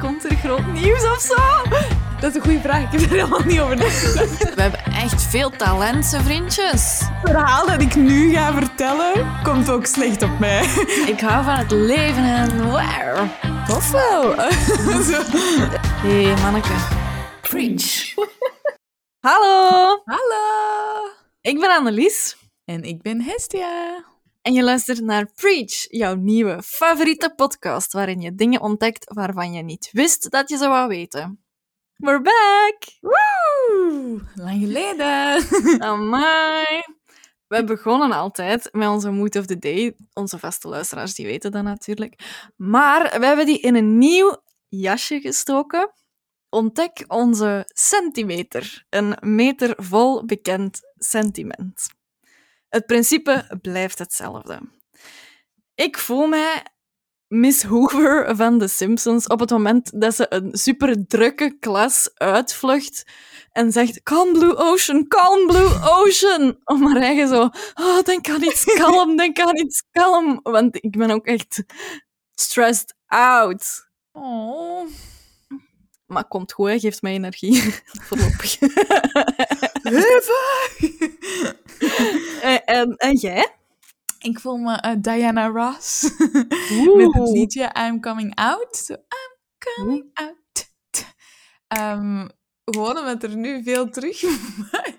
[0.00, 1.34] Komt er groot nieuws of zo?
[2.20, 2.82] Dat is een goede vraag.
[2.82, 4.54] Ik heb er helemaal niet over nagedacht.
[4.54, 7.00] We hebben echt veel talenten, vriendjes.
[7.00, 10.64] Het verhaal dat ik nu ga vertellen, komt ook slecht op mij.
[11.06, 13.28] Ik hou van het leven en waar.
[13.66, 14.34] Tof wel.
[14.36, 16.74] Hé, hey, manneke.
[17.40, 18.14] Preach.
[19.20, 21.08] Hallo, Hallo.
[21.40, 22.36] ik ben Annelies.
[22.64, 24.04] En ik ben Hestia.
[24.42, 29.62] En je luistert naar Preach, jouw nieuwe favoriete podcast, waarin je dingen ontdekt waarvan je
[29.62, 31.44] niet wist dat je ze wou weten.
[31.96, 32.98] We're back!
[33.00, 34.20] Woe!
[34.34, 35.42] Lang geleden.
[35.90, 36.82] Amai!
[37.46, 39.96] We begonnen altijd met onze Mood of the Day.
[40.12, 42.42] Onze vaste luisteraars die weten dat natuurlijk.
[42.56, 44.36] Maar we hebben die in een nieuw
[44.68, 45.92] jasje gestoken.
[46.48, 48.84] Ontdek onze centimeter.
[48.88, 51.99] Een meter vol bekend sentiment.
[52.70, 54.60] Het principe blijft hetzelfde.
[55.74, 56.62] Ik voel mij
[57.28, 63.04] Miss Hoover van The Simpsons op het moment dat ze een super drukke klas uitvlucht
[63.52, 66.60] en zegt Calm Blue Ocean, Calm Blue Ocean.
[66.64, 70.40] Om haar eigen zo, oh, denk aan iets kalm, denk aan iets kalm.
[70.42, 71.62] Want ik ben ook echt
[72.34, 73.88] stressed out.
[74.12, 74.86] Oh.
[76.06, 77.74] Maar komt goed, hè, geeft mij energie.
[78.06, 78.58] Voorlopig.
[79.82, 80.02] en,
[82.64, 83.54] en, en jij?
[84.18, 86.02] Ik voel me eh, Diana Ross.
[86.96, 88.76] Met het liedje I'm Coming Out.
[88.76, 90.68] Zo, I'm Coming Out.
[91.68, 92.28] Ehm,
[92.64, 94.22] gewoon omdat er nu veel terug
[94.72, 94.98] mag.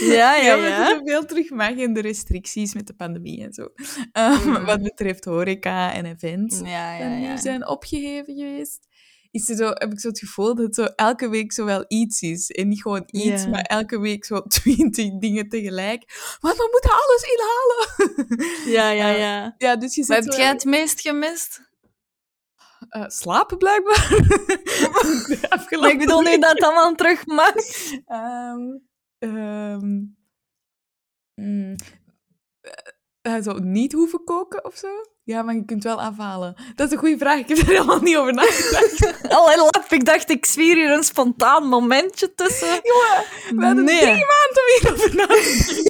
[0.00, 0.90] Ja, ja, omdat ja.
[0.90, 3.68] er veel terug mag in de restricties met de pandemie en zo.
[4.12, 4.64] Ehm, Mhm.
[4.64, 6.60] Wat betreft horeca en events.
[6.60, 7.36] Ja, ja, die ja.
[7.36, 8.86] zijn opgeheven geweest.
[9.34, 11.84] Is er zo, heb ik zo het gevoel dat het zo elke week zo wel
[11.88, 12.50] iets is.
[12.50, 16.36] En niet gewoon iets, maar elke week zo twintig dingen tegelijk.
[16.40, 18.72] Want we moeten alles inhalen.
[18.72, 19.54] Ja, ja, Eh, ja.
[19.58, 21.72] ja, dus je heb jij het meest gemist?
[22.88, 24.08] Eh, slapen blijkbaar.
[25.80, 27.54] Maar ik bedoel nu dat het allemaal terug mag.
[28.06, 28.60] Ehm,
[29.18, 30.02] ehm,
[31.34, 31.76] mm,
[33.24, 34.88] eh, zo niet hoeven koken of zo?
[35.22, 36.54] Ja, maar je kunt wel afhalen.
[36.74, 37.38] Dat is een goede vraag.
[37.38, 39.22] Ik heb er helemaal niet over nagedacht.
[39.36, 42.68] Allee, lap, ik dacht, ik zwier hier een spontaan momentje tussen.
[42.90, 43.24] Jongen,
[43.60, 44.00] we hadden Nee.
[44.00, 45.82] drie maanden om hierover na te.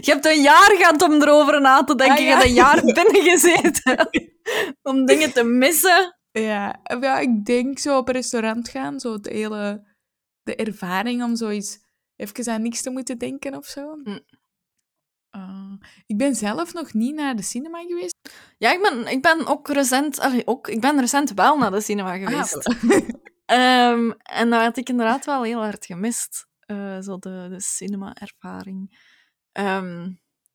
[0.00, 2.16] Je hebt een jaar gehad om erover na te denken.
[2.16, 2.34] Ah, Je ja.
[2.34, 4.08] hebt een jaar binnen gezeten.
[4.82, 6.16] om dingen te missen.
[6.32, 9.90] Ja, ja, ik denk zo op een restaurant gaan, zo het hele...
[10.42, 11.78] De ervaring om zoiets
[12.16, 13.96] even aan niks te moeten denken of zo.
[14.04, 14.20] Mm.
[15.34, 15.72] Ah,
[16.06, 18.14] ik ben zelf nog niet naar de cinema geweest.
[18.58, 20.18] Ja, ik ben, ik ben ook recent...
[20.20, 22.74] Allee, ook, ik ben recent wel naar de cinema geweest.
[23.46, 26.46] Ehm, en dat had ik inderdaad wel heel hard gemist.
[26.60, 28.98] eh, zo de, de cinema-ervaring.
[29.52, 30.10] Ehm,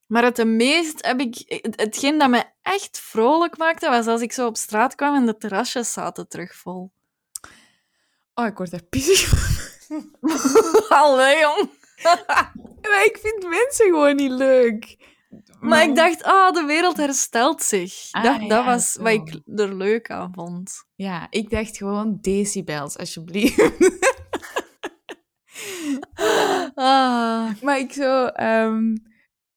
[0.06, 1.42] maar het meest heb ik...
[1.62, 5.26] het- Hetgeen dat me echt vrolijk maakte, was als ik zo op straat kwam en
[5.26, 6.92] de terrasjes zaten terug vol.
[8.34, 10.12] Oh, ik word daar pissig van.
[10.98, 11.70] Allee, jong.
[12.82, 14.96] Maar ik vind mensen gewoon niet leuk.
[15.60, 18.08] Maar ik dacht, ah, de wereld herstelt zich.
[18.10, 19.02] Ah, dat, was zo.
[19.02, 20.84] wat ik er leuk aan vond.
[20.94, 23.70] Ja, ik dacht gewoon decibels, alsjeblieft.
[26.74, 28.26] Ah, maar ik zo...
[28.26, 28.92] ehm,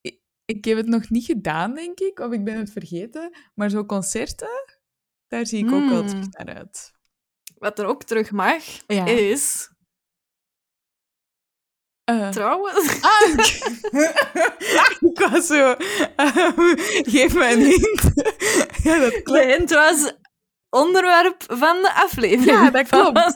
[0.01, 2.19] ik, ik heb het nog niet gedaan, denk ik.
[2.19, 3.37] Of ik ben het vergeten.
[3.55, 4.49] Maar zo concerten,
[5.27, 6.07] daar zie ik ook wel Hmm.
[6.07, 6.91] terug naar uit.
[7.57, 9.05] wat er ook terug mag, Ja.
[9.05, 9.70] is...
[12.19, 12.73] Eh, Trouwen.
[13.01, 13.29] Ah,
[15.09, 15.75] ik, was zo...
[16.15, 16.73] ehm,
[17.03, 18.01] geef me een hint.
[18.87, 19.39] ja, dat klopt.
[19.41, 20.13] De hint was
[20.69, 22.45] onderwerp van de aflevering.
[22.45, 23.35] Ja, dat klopt.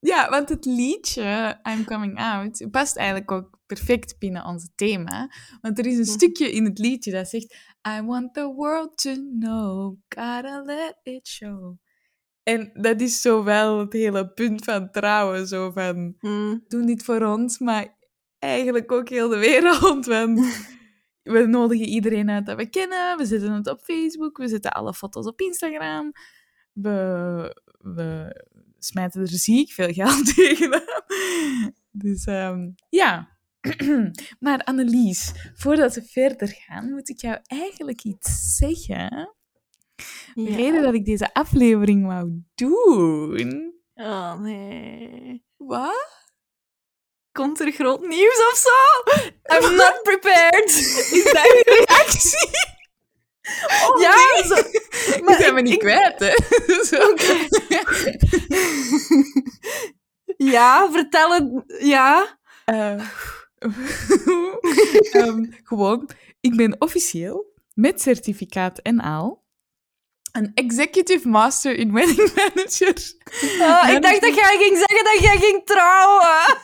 [0.00, 5.30] Ja, want het liedje I'm Coming Out past eigenlijk ook perfect binnen ons thema.
[5.60, 7.54] Want er is een stukje in het liedje dat zegt
[7.88, 11.76] I want the world to know, gotta let it show.
[12.42, 15.46] En dat is zo wel het hele punt van trouwen.
[15.46, 16.64] Zo van, Hmm.
[16.68, 17.93] doen dit voor ons, maar
[18.44, 20.06] eigenlijk ook heel de wereld.
[20.06, 20.36] Want
[21.22, 23.16] we nodigen iedereen uit dat we kennen.
[23.16, 24.36] We zetten het op Facebook.
[24.36, 26.12] We zetten alle foto's op Instagram.
[26.72, 28.40] We, we
[28.78, 31.72] smijten er ziek veel geld tegenaan.
[31.90, 33.32] Dus ehm, ja.
[34.40, 39.34] maar Annelies, voordat we verder gaan, moet ik jou eigenlijk iets zeggen.
[40.34, 40.56] De Ja.
[40.56, 43.72] reden dat ik deze aflevering wou doen...
[43.94, 45.44] Oh, nee.
[45.56, 46.23] Wat?
[47.34, 48.70] Komt er groot nieuws of zo?
[49.56, 50.68] I'm not prepared.
[51.18, 52.48] Is dat je reactie?
[53.88, 54.42] Oh, ja, nee.
[54.44, 54.54] zo,
[55.24, 56.34] Maar zijn we niet ik- kwijt, hè?
[56.90, 57.14] Zo.
[60.36, 61.64] ja, vertel het.
[61.78, 62.38] Ja.
[62.64, 63.08] Eh,
[65.12, 66.08] ehm, gewoon,
[66.40, 69.43] ik ben officieel met certificaat en al
[70.34, 72.94] Een executive master in wedding manager.
[73.60, 76.56] Ah, ik dacht dat jij ging zeggen dat jij ging trouwen.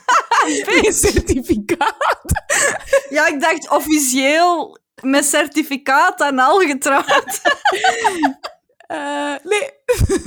[0.86, 2.22] Een certificaat.
[3.08, 7.40] Ja, ik dacht officieel met certificaat en al getrouwd.
[8.90, 9.70] Eh, nee.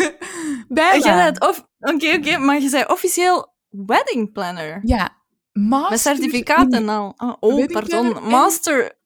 [0.68, 1.34] Bijna.
[1.80, 4.80] Oké, oké, maar je zei officieel wedding planner.
[4.84, 5.18] Ja.
[5.54, 7.14] Master Met certificaat en al.
[7.18, 8.16] Oh, oh pardon.
[8.16, 8.98] en- Master,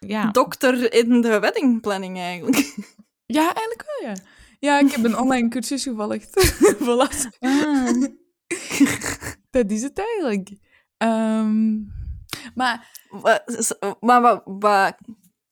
[0.00, 0.30] Ja.
[0.30, 2.74] dokter in de wedding planning eigenlijk.
[3.26, 4.16] Ja, eigenlijk wel, ja.
[4.58, 6.54] Ja, ik heb een online cursus gevolgd.
[6.86, 7.08] voilà.
[7.38, 8.04] Ah.
[9.50, 10.50] Dat is het eigenlijk.
[10.96, 11.76] Ehm,
[12.54, 12.90] maar
[13.46, 14.94] s- Maar wat, wat,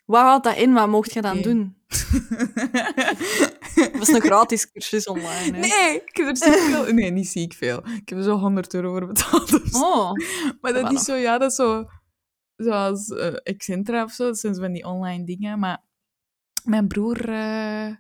[0.05, 0.73] wat houdt dat in?
[0.73, 1.77] Wat mocht je dan doen?
[3.75, 5.57] Dat is een gratis cursus online.
[5.57, 5.67] Hè?
[5.67, 6.93] nee, ik heb er ziek veel...
[6.93, 7.79] Nee, niet ziek veel.
[7.79, 9.49] Ik heb er zo 100 euro voor betaald.
[9.49, 9.59] zo.
[9.73, 10.13] Oh,
[10.61, 11.85] maar dat is zo, ja, dat is zo...
[12.57, 14.25] Zoals eh Excentra of zo.
[14.25, 15.59] Dat zijn zo van die online dingen.
[15.59, 15.85] Maar
[16.65, 17.95] mijn broer eh,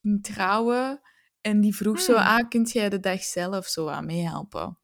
[0.00, 1.00] ging trouwen.
[1.40, 2.22] En die vroeg zo, Hmm.
[2.26, 4.78] ah, kunt jij de dag zelf zo aan meehelpen?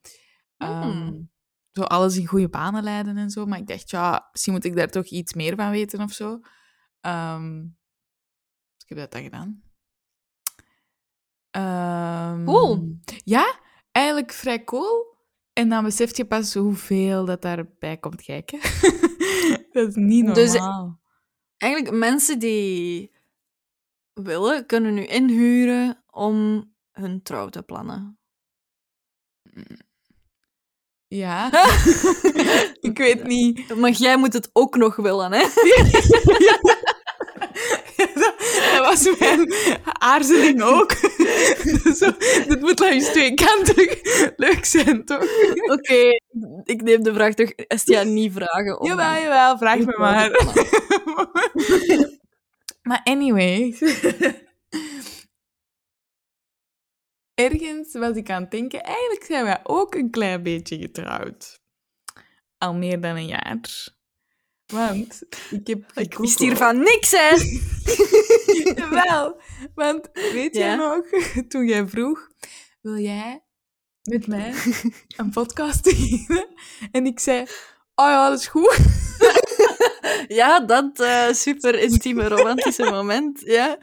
[0.57, 1.31] Hmm.
[1.71, 3.47] zo alles in goede banen leiden en zo.
[3.47, 6.41] Maar ik dacht, ja, misschien moet ik daar toch iets meer van weten of zo.
[7.01, 7.61] Ehm,
[8.75, 9.63] dus ik heb dat dan gedaan.
[11.51, 12.97] Ehm, Cool.
[13.25, 13.59] Ja,
[13.93, 15.17] eigenlijk vrij cool.
[15.53, 18.61] En dan besef je pas hoeveel dat daarbij komt kijken.
[19.73, 21.00] dat is niet Dus- normaal.
[21.61, 23.11] Eigenlijk mensen die
[24.13, 28.19] willen, kunnen nu inhuren om hun trouw te plannen.
[31.09, 31.51] Ja.
[32.91, 33.75] ik weet niet.
[33.75, 35.47] Maar jij moet het ook nog willen, hè?
[38.83, 40.93] dat, was mijn aarzeling ook.
[41.99, 42.11] Zo,
[42.49, 43.99] dit moet langs twee kanten
[44.37, 45.23] leuk zijn, toch?
[45.73, 46.19] Oké,
[46.65, 48.87] ik neem de vraag toch Estia niet vragen om...
[48.87, 50.31] Jawel, jawel, vraag me maar.
[52.89, 53.79] maar anyway.
[57.35, 61.61] Ergens was ik aan het denken, eigenlijk zijn wij ook een klein beetje getrouwd.
[62.59, 63.59] Al meer dan een jaar.
[64.71, 67.37] Want ik heb Ik wist hiervan niks, hè?
[69.05, 69.41] Wel,
[69.75, 70.75] want weet jij Ja.
[70.75, 71.05] nog,
[71.49, 72.29] toen jij vroeg,
[72.81, 73.45] wil jij
[74.03, 74.55] met mij
[75.17, 76.49] een podcast beginnen?
[76.93, 77.41] En ik zei,
[77.95, 78.79] oh ja, dat is goed.
[80.29, 83.79] Ja, dat eh, super intieme romantische moment, ja.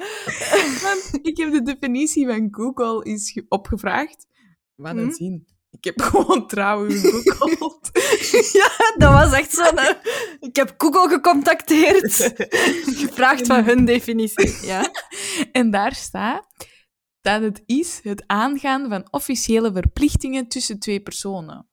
[0.83, 4.25] Want ik heb de definitie van Google eens ge- opgevraagd.
[4.75, 5.11] Wat een Mhm.
[5.11, 5.47] zin.
[5.69, 7.89] Ik heb gewoon trouwen gegoogeld.
[8.53, 9.89] Ja, dat was echt eh,
[10.39, 12.13] ik heb Google gecontacteerd.
[13.01, 14.91] Gevraagd van hun definitie, ja.
[15.51, 16.45] en daar staat
[17.21, 21.67] dat het is het aangaan van officiële verplichtingen tussen twee personen.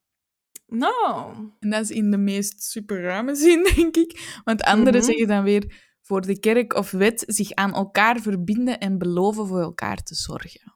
[0.67, 4.41] Nou, En dat is in de meest super ruime zin, denk ik.
[4.45, 5.05] Want anderen Mhm.
[5.11, 9.61] zeggen dan weer voor de kerk of wet zich aan elkaar verbinden en beloven voor
[9.61, 10.75] elkaar te zorgen.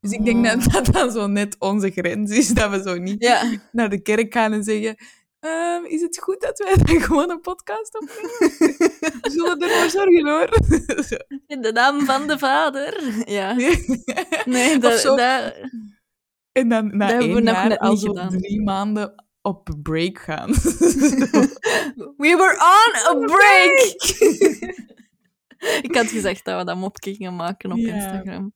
[0.00, 0.72] Dus ik denk dat Oh.
[0.72, 3.42] dat dan zo net onze grens is, dat we zo niet ja.
[3.72, 4.96] naar de kerk gaan en zeggen...
[5.40, 8.38] "Ehm, is het goed dat wij dan gewoon een podcast opnemen?
[9.20, 10.48] We zullen ervoor zorgen, hoor.
[11.46, 13.22] In de naam van de vader.
[13.30, 13.54] Ja.
[14.44, 15.02] Nee, dat...
[15.02, 15.54] dat
[16.52, 20.50] En dan na Dat één jaar drie maanden op break gaan.
[22.16, 24.00] We were on a break!
[25.82, 27.94] ik had gezegd dat we dat mopje gingen maken op Ja.
[27.94, 28.52] Instagram.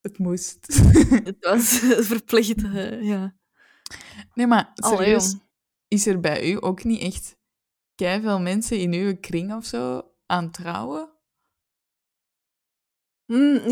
[0.00, 0.66] Het moest.
[1.24, 1.78] Het was
[2.12, 2.60] verplicht,
[3.00, 3.34] ja.
[4.34, 5.36] Nee, maar serieus,
[5.88, 7.36] is er bij u ook niet echt
[7.96, 11.08] veel mensen in uw kring of zo aan trouwen?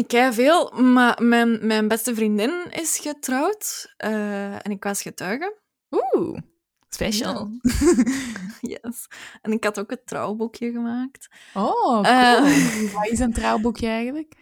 [0.06, 3.94] Ken veel, maar mijn, mijn beste vriendin is getrouwd.
[3.96, 5.56] eh, en ik was getuige.
[5.90, 6.38] Oeh,
[6.88, 7.48] special.
[8.60, 9.06] Yes.
[9.42, 11.28] En ik had ook het trouwboekje gemaakt.
[11.54, 12.04] Oh, cool.
[12.04, 14.34] Eh, Wat is een trouwboekje eigenlijk?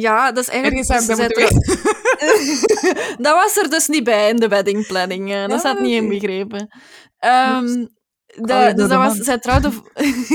[0.00, 0.88] Ja, dat is eigenlijk...
[0.88, 1.16] Ergens
[3.26, 5.32] dat was er dus niet bij in de wedding planning.
[5.32, 6.68] eh, dat Ja, staat niet inbegrepen.
[7.18, 7.88] Ehm Allee,
[8.26, 9.70] dat, door dus de dat was, zij, trouwde,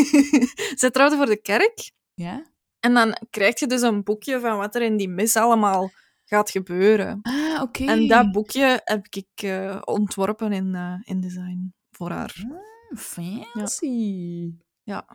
[0.82, 1.92] zij trouwde voor de kerk.
[2.14, 2.46] Ja?
[2.80, 5.90] En dan krijg je dus een boekje van wat er in die mis allemaal
[6.26, 7.20] gaat gebeuren.
[7.22, 7.86] Ah, oké.
[7.86, 12.36] En dat boekje heb ik eh, ontworpen in eh InDesign voor haar.
[12.96, 14.52] Fancy.
[14.84, 15.06] Ja,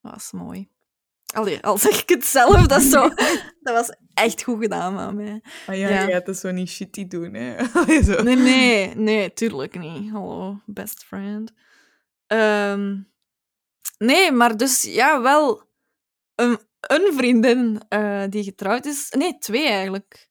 [0.00, 0.68] dat was mooi.
[1.34, 3.08] Allee, al zeg ik het zelf, dat, zo,
[3.60, 5.42] dat was echt goed gedaan van mij.
[5.66, 6.02] Maar ja, Ja.
[6.02, 7.56] je gaat dat zo niet shitty doen, hè?
[7.74, 8.22] Allee, zo.
[8.22, 10.10] Nee, nee, nee, tuurlijk niet.
[10.10, 11.52] Hallo, best friend.
[12.26, 12.96] Ehm,
[13.98, 15.62] nee, maar dus ja, wel
[16.34, 19.10] een, een vriendin eh, die getrouwd is.
[19.10, 20.30] Nee, twee eigenlijk.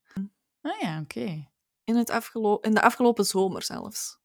[0.62, 1.48] Ah ja, oké.
[1.84, 4.20] In, het afgelo- in de afgelopen zomer zelfs.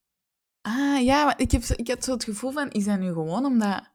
[0.61, 3.45] Ah ja, maar ik, heb, ik had zo het gevoel van, is dat nu gewoon
[3.45, 3.91] omdat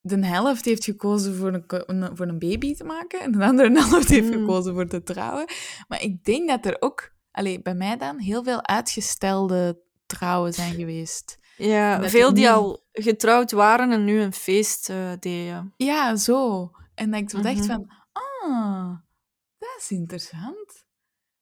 [0.00, 4.08] de helft heeft gekozen voor een, voor een baby te maken en de andere helft
[4.08, 4.32] heeft Mm.
[4.40, 5.44] gekozen voor te trouwen.
[5.88, 10.74] Maar ik denk dat er ook, allee, bij mij dan, heel veel uitgestelde trouwen zijn
[10.74, 11.38] geweest.
[11.56, 15.74] Ja, Dat veel die nu- al getrouwd waren en nu een feest eh, deden.
[15.76, 16.70] Ja, zo.
[16.94, 17.66] En dat ik zo dacht Mhm.
[17.66, 18.96] van, ah,
[19.58, 20.84] dat is interessant.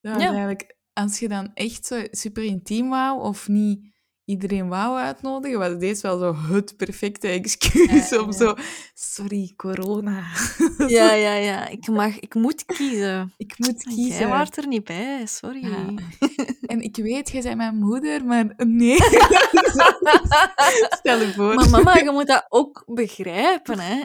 [0.00, 0.28] Dat Ja.
[0.28, 3.96] eigenlijk, als je dan echt zo super intiem wou, of niet
[4.28, 8.54] iedereen wou uitnodigen, was deze wel zo het perfecte excuus Ja, om zo,
[8.94, 10.22] sorry, corona.
[10.86, 11.68] Ja, ja, ja.
[11.68, 13.32] Ik, mag, ik moet kiezen.
[13.36, 14.28] Ik moet Jij kiezen.
[14.28, 15.66] waart er niet bij, sorry.
[15.66, 15.94] Ja.
[16.66, 18.96] En ik weet, jij bent mijn moeder, maar nee.
[20.98, 21.54] Stel je voor.
[21.54, 24.02] Maar mama, je moet dat ook begrijpen, hè.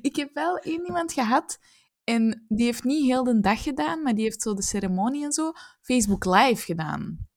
[0.00, 1.58] Ik heb wel één iemand gehad
[2.04, 5.32] en die heeft niet heel de dag gedaan, maar die heeft zo de ceremonie en
[5.32, 7.27] zo Facebook Live gedaan.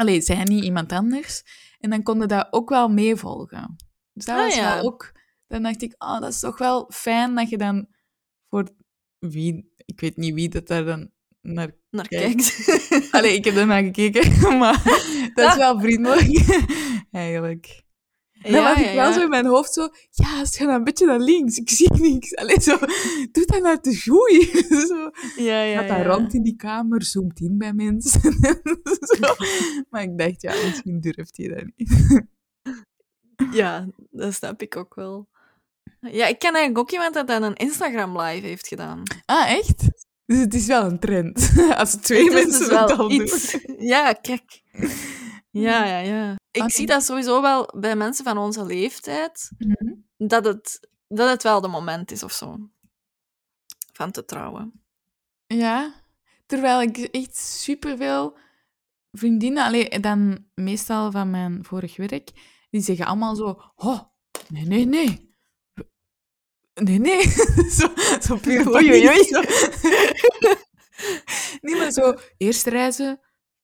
[0.00, 1.42] Allee, zij niet iemand anders.
[1.78, 3.76] En dan konden dat ook wel meevolgen.
[4.12, 4.74] Dus dat Ah, was ja.
[4.74, 5.12] wel ook...
[5.46, 7.88] Dan dacht ik, oh, dat is toch wel fijn dat je dan
[8.48, 8.68] voor
[9.18, 9.72] wie...
[9.84, 11.70] Ik weet niet wie dat daar dan naar...
[11.90, 12.36] Naar Kijk.
[12.36, 13.08] kijkt.
[13.14, 14.82] Allee, ik heb er naar gekeken, maar
[15.34, 16.62] dat is wel vriendelijk.
[17.10, 17.82] Eigenlijk.
[18.42, 19.12] Dan Ja, was ik ja, wel ja.
[19.12, 19.88] zo in mijn hoofd zo...
[20.10, 21.56] Ja, ga dan een beetje naar links.
[21.56, 22.34] Ik zie niks.
[22.34, 22.78] Allee, zo...
[23.32, 24.44] Doe dat naar de groei.
[24.88, 25.10] zo.
[25.36, 28.32] Ja, ja, Gaat dat rond in die kamer, zoomt in bij mensen.
[29.18, 29.34] zo.
[29.90, 32.22] Maar ik dacht, ja, misschien durft hij dat niet.
[33.52, 35.28] Ja, dat snap ik ook wel.
[36.00, 39.02] Ja, ik ken eigenlijk ook iemand dat dat een Instagram live heeft gedaan.
[39.24, 39.88] Ah, echt?
[40.26, 41.52] Dus het is wel een trend.
[41.76, 43.28] Als twee Het mensen dus het al doen.
[43.78, 44.62] Ja, kijk.
[45.50, 46.34] Ja, ja, ja.
[46.50, 49.92] Ik zie dat sowieso wel bij mensen van onze leeftijd, Mhm.
[50.16, 52.56] dat het, dat het wel de moment is of zo.
[53.92, 54.82] Van te trouwen.
[55.46, 55.94] Ja,
[56.46, 58.38] terwijl ik echt superveel
[59.12, 62.30] vriendinnen, allee, dan meestal van mijn vorig werk,
[62.70, 64.00] die zeggen allemaal zo, oh,
[64.48, 65.28] nee, nee, nee.
[66.74, 67.22] Nee, nee.
[67.78, 69.24] zo, zo puur Oei, oei, oei.
[69.24, 69.40] Zo.
[71.60, 73.20] nee, maar zo, eerst reizen,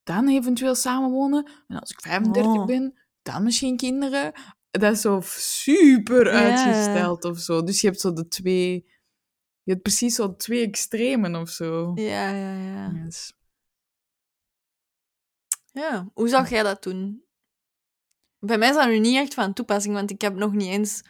[0.07, 1.51] dan eventueel samenwonen.
[1.69, 2.65] En als ik 35 Oh.
[2.67, 4.33] ben, dan misschien kinderen.
[4.71, 7.63] Dat is zo super uitgesteld of zo.
[7.63, 8.95] Dus je hebt zo de twee...
[9.63, 11.93] Je hebt precies zo twee extremen of zo.
[11.95, 12.93] Ja, ja, ja.
[13.05, 13.35] Yes.
[15.73, 17.25] Ja, hoe zou jij dat doen?
[18.39, 21.03] Bij mij is dat nu niet echt van toepassing, want ik heb nog niet eens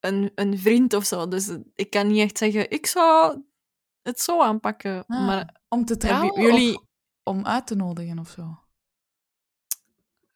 [0.00, 1.28] een, een vriend of zo.
[1.28, 3.42] Dus ik kan niet echt zeggen, ik zou
[4.02, 5.04] het zo aanpakken.
[5.06, 6.78] Ah, Maar om te trouwen jullie...
[6.78, 6.85] of
[7.26, 8.58] om uit te nodigen of zo?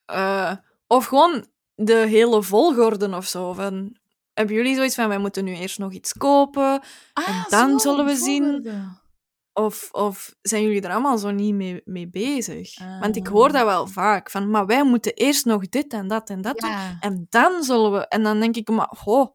[0.04, 0.52] eh,
[0.87, 3.52] of gewoon de hele volgorde of zo.
[3.52, 3.97] Van,
[4.35, 6.80] hebben jullie zoiets van, wij moeten nu eerst nog iets kopen?
[7.14, 8.68] En dan zullen we zien-.
[9.52, 12.78] Of, of zijn jullie er allemaal zo niet mee, mee bezig?
[13.00, 13.32] Want ik Ah.
[13.32, 14.30] hoor dat wel vaak.
[14.30, 16.70] Van, maar wij moeten eerst nog dit en dat en dat doen.
[17.00, 18.09] En dan zullen we...
[18.09, 19.35] En dan denk ik, maar, ho,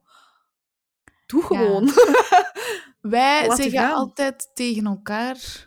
[1.26, 1.46] doe Ja.
[1.46, 1.90] gewoon.
[3.00, 3.94] Wij zeggen gaan.
[3.94, 5.65] altijd tegen elkaar...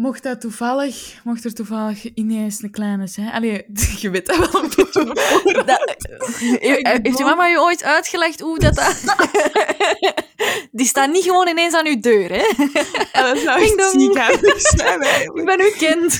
[0.00, 1.20] Mocht dat toevallig...
[1.24, 3.30] Mocht er toevallig ineens een kleine zijn...
[3.30, 3.64] Allee,
[4.00, 5.04] je weet dat wel een beetje.
[5.66, 5.96] Dat-
[7.02, 8.74] Heeft je mama je ooit uitgelegd hoe dat...
[8.74, 8.96] dat...
[10.72, 12.44] Die staat niet gewoon ineens aan uw deur, hè?
[13.12, 14.00] En dat zou echt dong.
[14.00, 15.00] ziek aardig zijn,
[15.34, 16.12] Ik ben uw kind.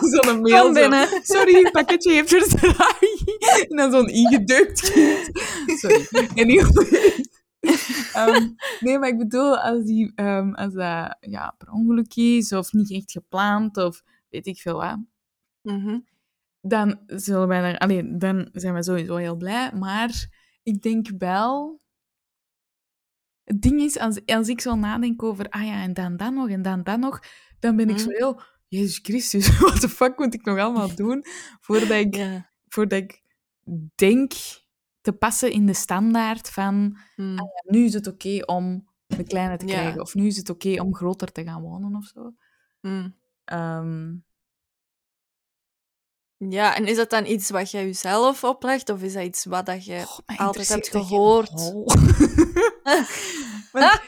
[0.00, 0.80] Zo'n mail Kom zo.
[0.80, 1.08] binnen.
[1.22, 3.22] Sorry, het pakketje heeft verdraaid.
[3.68, 5.30] En dan zo'n ingedeukt kind.
[5.78, 6.06] Sorry.
[6.34, 7.24] Anyway.
[8.14, 8.48] Ehm,
[8.80, 12.90] nee, maar ik bedoel, als, die, ehm, als dat ja, per ongeluk is, of niet
[12.92, 14.98] echt gepland, of weet ik veel wat,
[15.62, 15.98] Mhm.
[16.60, 17.78] dan zullen wij er...
[17.78, 19.72] Allee, dan zijn we sowieso heel blij.
[19.72, 20.26] Maar
[20.62, 21.80] ik denk wel...
[23.44, 26.48] Het ding is, als, als ik zo nadenk over, ah ja, en dan dat nog,
[26.48, 27.20] en dan dat nog,
[27.58, 28.16] dan ben ik zo Mhm.
[28.16, 28.40] heel...
[28.68, 31.24] Jezus Christus, wat de fuck moet ik nog allemaal doen
[31.60, 32.50] voordat ik, Ja.
[32.68, 33.22] voordat ik
[33.94, 34.32] denk
[35.04, 37.36] te passen in de standaard van Mm.
[37.66, 39.72] nu is het oké om de kleine te Ja.
[39.72, 42.34] krijgen, of nu is het oké om groter te gaan wonen of zo.
[42.80, 43.16] Mm.
[43.44, 44.14] Ehm,
[46.36, 49.66] Ja, en is dat dan iets wat jij jezelf oplegt, of is dat iets wat
[49.66, 50.04] dat je
[50.36, 51.50] altijd hebt gehoord?
[53.72, 54.00] Want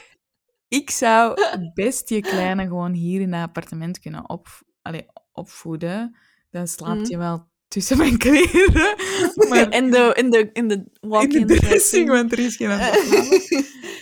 [0.67, 1.41] ik zou
[1.73, 4.47] best je kleine gewoon hier in het appartement kunnen op,
[4.81, 6.17] allee, opvoeden.
[6.49, 7.11] Dan slaapt Mhm.
[7.11, 8.95] je wel tussen mijn kleren.
[9.49, 12.69] Maar in de, in de, in de in de walk-in dressing, want er is geen.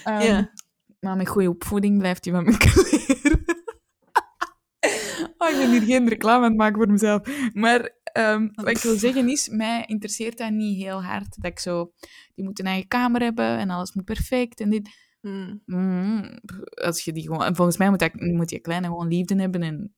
[0.04, 0.52] Ehm, Ja.
[1.00, 3.46] Maar met goede opvoeding blijft hij van mijn kleren.
[5.38, 7.52] oh, ik ben hier geen reclame aan het maken voor mezelf.
[7.54, 11.42] Maar ehm, wat ik wil zeggen is, mij interesseert dat niet heel hard.
[11.42, 11.92] Dat ik zo,
[12.36, 14.90] die moet een eigen kamer hebben en alles moet perfect en dit.
[15.22, 15.62] Mm.
[15.66, 16.40] Mm,
[16.74, 19.62] als je die gewoon, en volgens mij moet, dat, moet je kleine gewoon liefde hebben
[19.62, 19.96] en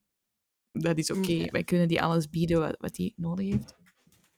[0.79, 1.31] dat is oké.
[1.31, 1.45] Ja.
[1.51, 3.75] Wij kunnen die alles bieden wat, wat die nodig heeft.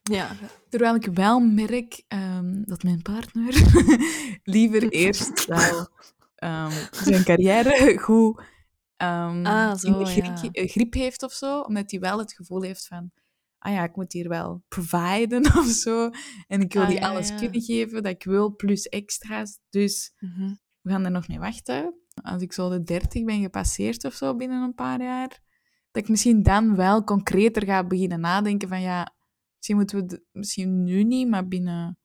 [0.02, 0.36] Ja.
[0.68, 3.54] Terwijl ik wel merk ehm, dat mijn partner
[4.44, 5.88] liever eerst wel
[6.34, 8.42] ehm, zijn carrière goed
[8.96, 10.50] ehm, Ah, zo, in de griep, ja.
[10.52, 11.60] eh, griep heeft of zo.
[11.60, 13.10] Omdat hij wel het gevoel heeft van...
[13.58, 16.10] Ah ja, ik moet hier wel providen of zo.
[16.48, 19.58] En ik wil Ah, die ja, alles kunnen geven dat ik wil, plus extra's.
[19.70, 20.54] Dus Mhm.
[20.80, 21.94] we gaan er nog mee wachten.
[22.22, 25.40] Als ik zo de 30 ben gepasseerd of zo binnen een paar jaar,
[25.90, 29.14] dat ik misschien dan wel concreter ga beginnen nadenken van ja,
[29.56, 31.98] misschien moeten we het misschien nu niet, maar binnen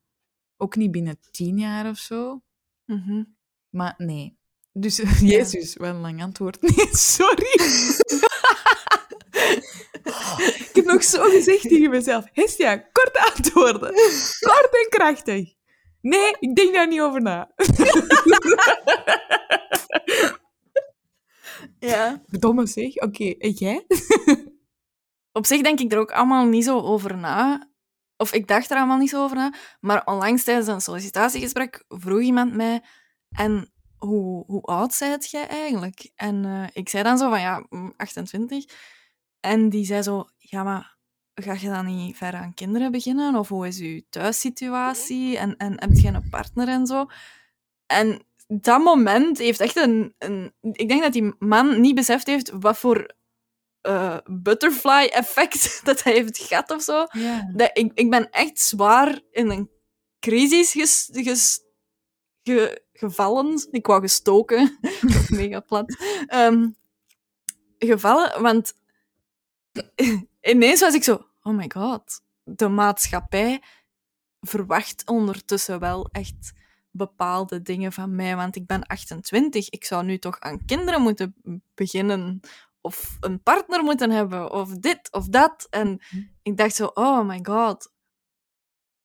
[0.57, 2.41] ook niet binnen 10 jaar of zo.
[2.85, 3.23] Mhm.
[3.69, 4.37] Maar nee.
[4.71, 6.61] Dus Jezus, wel een lang antwoord.
[6.75, 7.53] Nee, sorry.
[10.67, 12.25] ik heb nog zo gezegd tegen mezelf.
[12.31, 13.93] Hestia, korte antwoorden.
[14.39, 15.53] Kort en krachtig.
[16.01, 17.51] Nee, ik denk daar niet over na.
[21.87, 22.21] Ja.
[22.25, 22.95] Domme zeg.
[22.95, 23.85] Oké, en jij?
[25.31, 27.69] Op zich denk ik er ook allemaal niet zo over na.
[28.17, 29.53] Of ik dacht er allemaal niet zo over na.
[29.79, 32.81] Maar onlangs tijdens een sollicitatiegesprek vroeg iemand mij...
[33.29, 36.11] En hoe, hoe oud zijt jij eigenlijk?
[36.15, 38.65] En eh, ik zei dan zo van, ja, mm, 28.
[39.39, 40.97] En die zei zo, ja, maar
[41.33, 43.35] ga je dan niet ver aan kinderen beginnen?
[43.35, 45.37] Of hoe is je thuissituatie?
[45.37, 47.05] En, en heb je een partner en zo?
[47.85, 50.53] En dat moment heeft echt een, een...
[50.61, 53.15] Ik denk dat die man niet beseft heeft wat voor
[53.81, 57.05] eh, butterfly-effect dat hij heeft gehad of zo.
[57.53, 59.69] Dat, ik, ik ben echt zwaar in een
[60.19, 61.59] crisis ges, ges-
[62.43, 63.67] ge- gevallen.
[63.71, 64.77] Ik wou gestoken.
[65.29, 65.95] Mega plat.
[66.27, 66.69] Ehm,
[67.79, 68.73] gevallen, want
[70.41, 71.27] ineens was ik zo...
[71.41, 72.21] Oh my god.
[72.43, 73.61] De maatschappij
[74.41, 76.53] verwacht ondertussen wel echt
[76.95, 79.69] bepaalde dingen van mij, want ik ben 28.
[79.69, 81.35] Ik zou nu toch aan kinderen moeten
[81.73, 82.39] beginnen
[82.81, 85.67] of een partner moeten hebben, of dit of dat.
[85.69, 85.99] En
[86.41, 87.93] ik dacht zo, oh my god.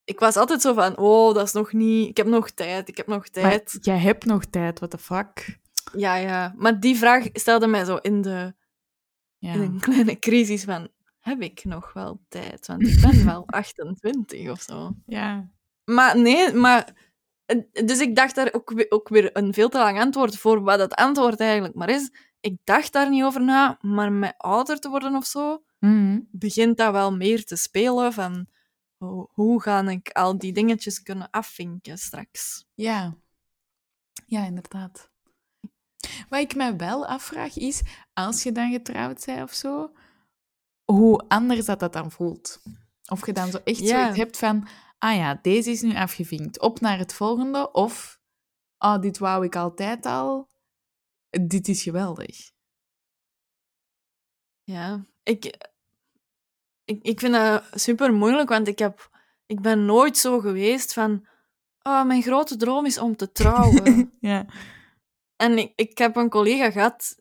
[0.05, 2.09] Ik was altijd zo van, oh, dat is nog niet...
[2.09, 3.79] Ik heb nog tijd, ik heb nog Maar tijd.
[3.81, 5.59] jij hebt nog tijd, what the fuck?
[5.93, 6.55] Ja, ja.
[6.57, 8.55] Maar die vraag stelde mij zo in, de,
[9.39, 9.53] Ja.
[9.53, 10.89] in een kleine crisis van,
[11.21, 12.67] heb ik nog wel tijd?
[12.67, 14.93] Want ik ben wel 28 of zo.
[15.07, 15.51] ja.
[15.85, 17.09] Maar nee, maar...
[17.85, 20.79] Dus ik dacht daar ook, weer- ook weer een veel te lang antwoord voor wat
[20.79, 22.11] het antwoord eigenlijk maar is.
[22.41, 26.21] Ik dacht daar niet over na, maar met ouder te worden of zo, Mhm.
[26.31, 28.47] begint dat wel meer te spelen van
[28.97, 32.65] hoe, hoe ga ik al die dingetjes kunnen afvinken straks.
[32.75, 33.15] Ja.
[34.27, 35.11] Ja, inderdaad.
[36.29, 37.83] Wat ik mij wel afvraag is,
[38.13, 39.93] als je dan getrouwd bent of zo,
[40.85, 42.63] hoe anders dat dat dan voelt.
[43.09, 43.87] Of je dan zo echt Ja.
[44.03, 44.69] zoiets hebt van,
[45.01, 48.21] ah ja, deze is nu afgevinkt, op naar het volgende, of,
[48.77, 50.49] ah, dit wou ik altijd al,
[51.31, 52.53] dit is geweldig.
[54.63, 55.45] Ja, ik,
[56.85, 59.11] ik, ik vind dat super moeilijk, want ik, heb,
[59.47, 61.27] ik ben nooit zo geweest van
[61.83, 64.09] oh, mijn grote droom is om te trouwen.
[64.21, 64.47] Ja.
[65.37, 67.21] En ik, ik heb een collega gehad,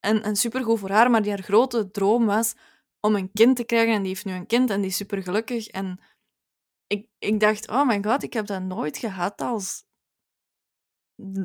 [0.00, 2.54] en, en supergoed voor haar, maar die haar grote droom was
[3.00, 3.94] om een kind te krijgen.
[3.94, 5.66] En die heeft nu een kind en die is super gelukkig.
[5.66, 6.00] En
[6.90, 9.84] ik, ik dacht, oh my god, ik heb dat nooit gehad als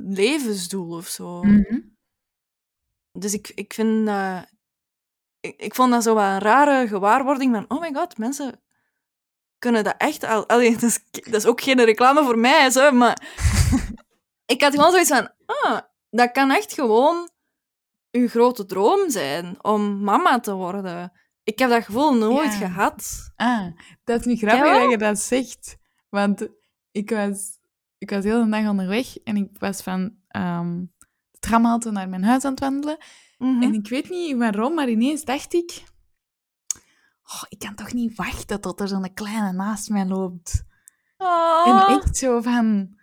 [0.07, 1.43] levensdoel of zo.
[1.43, 1.79] Mhm.
[3.11, 4.45] Dus ik, ik vind dat...
[5.39, 8.61] Ik, ik vond dat zo wel een rare gewaarwording van, oh my god, mensen
[9.59, 10.47] kunnen dat echt al...
[10.47, 13.35] Allee, dat, is, dat is ook geen reclame voor mij, zo, maar...
[14.53, 15.79] ik had gewoon zoiets van, ah,
[16.09, 17.29] dat kan echt gewoon
[18.11, 21.11] uw grote droom zijn, om mama te worden.
[21.45, 22.57] Ik heb dat gevoel nooit Ja.
[22.57, 23.31] gehad.
[23.35, 23.67] Ah,
[24.03, 25.77] dat is nu grappig dat je dat zegt.
[26.09, 26.47] Want
[26.91, 27.59] ik was,
[27.97, 30.79] ik was heel de dag onderweg en ik was van ehm
[31.31, 32.97] de tramhalte naar mijn huis aan het wandelen.
[33.37, 33.61] Mhm.
[33.61, 35.83] En ik weet niet waarom, maar ineens dacht ik...
[37.23, 40.63] Oh, ik kan toch niet wachten tot er zo'n kleine naast mij loopt.
[41.17, 41.87] Oh.
[41.87, 42.97] En echt zo van...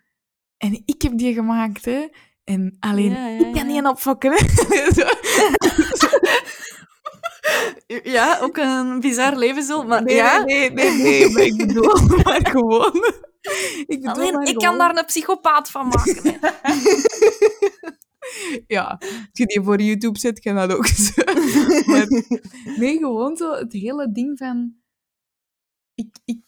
[0.57, 2.07] En ik heb die gemaakt, hè.
[2.43, 4.37] En alleen Ja, ik kan die opfokken, hè.
[4.99, 5.07] Zo.
[8.03, 10.43] Ja, ook een bizar levensdoel, maar Nee, ja...
[10.43, 12.93] nee, nee, nee, maar ik bedoel maar gewoon...
[13.85, 16.39] Ik bedoel Alleen, maar ik kan daar een psychopaat van maken.
[16.39, 16.49] hè.
[18.67, 21.21] Ja, als je die voor YouTube zet, kan dat ook zo.
[21.85, 22.07] Maar
[22.77, 24.75] nee, gewoon zo het hele ding van...
[25.95, 26.39] Ik, ik,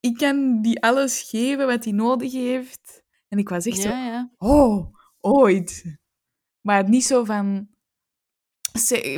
[0.00, 3.02] ik kan die alles geven wat hij nodig heeft.
[3.28, 3.88] En ik was echt zo...
[3.88, 4.30] Ja, ja.
[4.38, 5.98] Oh, ooit.
[6.60, 7.68] Maar niet zo van...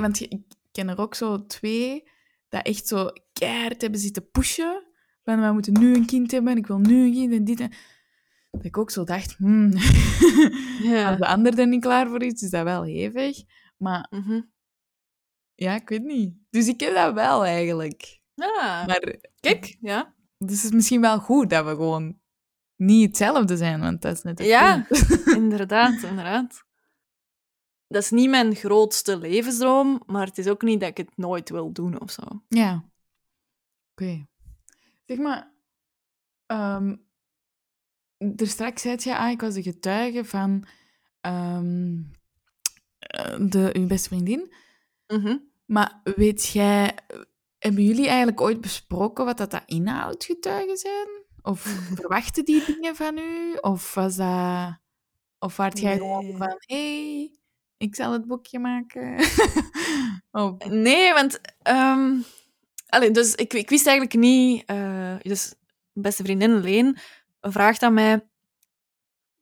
[0.01, 0.43] Want je- ik
[0.77, 2.09] ken er ook zo twee
[2.49, 4.83] dat echt zo keihard hebben zitten pushen.
[5.25, 7.61] Van, we moeten nu een kind hebben en ik wil nu een kind en dit
[7.61, 7.73] en...
[8.51, 9.71] Dat ik ook zo dacht, hmm,
[10.93, 11.09] Ja.
[11.09, 13.43] als de ander er niet klaar voor is, is dat wel hevig.
[13.77, 14.41] Maar Mhm.
[15.55, 16.35] ja, ik weet niet.
[16.51, 18.21] Dus ik heb dat wel eigenlijk.
[18.35, 20.15] Ja, Maar kijk, ja.
[20.39, 22.21] dus het is misschien wel goed dat we gewoon
[22.77, 24.87] niet hetzelfde zijn, want dat is net het Ja.
[25.43, 26.65] Inderdaad, inderdaad.
[27.97, 31.51] Dat is niet mijn grootste levensdroom, maar het is ook niet dat ik het nooit
[31.51, 32.23] wil doen of zo.
[32.49, 32.85] Ja.
[33.93, 34.27] Oké.
[35.05, 35.53] Zeg maar,
[36.47, 36.95] ehm
[38.19, 40.65] er straks zei je, ah, ik was de getuige van
[41.21, 42.03] ehm,
[42.99, 44.53] eh, de, uw beste vriendin.
[45.07, 45.37] Mhm.
[45.67, 46.99] Maar weet jij,
[47.59, 51.09] hebben jullie eigenlijk ooit besproken wat dat, dat inhoudt, getuigen zijn?
[51.43, 51.61] Of
[52.01, 53.55] verwachten die dingen van u?
[53.61, 54.79] Of was dat...
[55.39, 57.37] Of waart jij gewoon van, hé, hey,
[57.77, 59.17] ik zal het boekje maken?
[60.31, 61.41] of, Nee, want...
[62.87, 64.65] allee, dus ik, ik wist eigenlijk niet...
[64.67, 65.55] eh, dus
[65.93, 66.99] beste vriendin Leen
[67.41, 68.29] vraagt aan mij...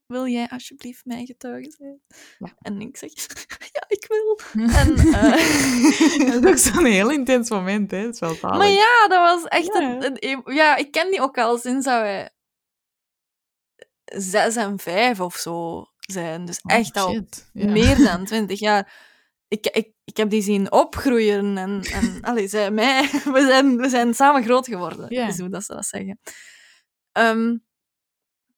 [0.07, 2.01] Wil jij alsjeblieft mijn getuige zijn?
[2.38, 2.55] Ja.
[2.59, 3.11] En ik zeg...
[3.75, 4.38] Ja, ik wil.
[4.81, 8.03] En, eh, dat is ook zo'n heel intens moment, hè?
[8.05, 8.53] Dat is wel.
[8.57, 10.03] Maar ja, dat was echt Ja.
[10.03, 12.31] een, Ja, ik ken die ook al sinds dat wij
[14.05, 16.44] zes en vijf of zo zijn.
[16.44, 17.12] Dus Oh, echt al.
[17.52, 17.70] Ja.
[17.70, 18.92] meer dan twintig jaar.
[19.48, 23.02] Ik, ik, ik heb die zien opgroeien en, en allee, zij mij.
[23.34, 25.26] We zijn, we zijn samen groot geworden, Ja.
[25.26, 26.18] is hoe dat ze dat zeggen.
[27.12, 27.56] Ehm,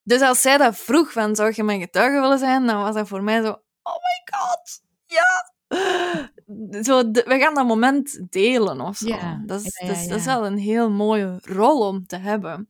[0.02, 3.09] dus als zij dat vroeg van, zou je mijn getuige willen zijn, dan was dat
[3.09, 3.48] voor mij zo,
[3.82, 5.54] oh my god, ja!
[6.82, 9.06] Zo, de- we gaan dat moment delen of zo.
[9.09, 12.16] Ja, Dat, is, ja, dat, is, dat is wel een heel mooie rol om te
[12.16, 12.68] hebben.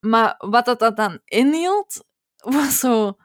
[0.00, 2.04] Maar wat dat, dat dan inhield,
[2.36, 3.16] was zo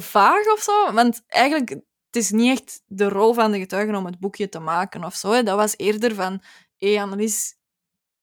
[0.00, 0.92] vaag of zo.
[0.92, 1.70] Want eigenlijk,
[2.06, 5.14] het is niet echt de rol van de getuigen om het boekje te maken of
[5.14, 5.32] zo.
[5.32, 5.42] hè.
[5.42, 6.42] Dat was eerder van,
[6.76, 7.56] hé hey Annelies,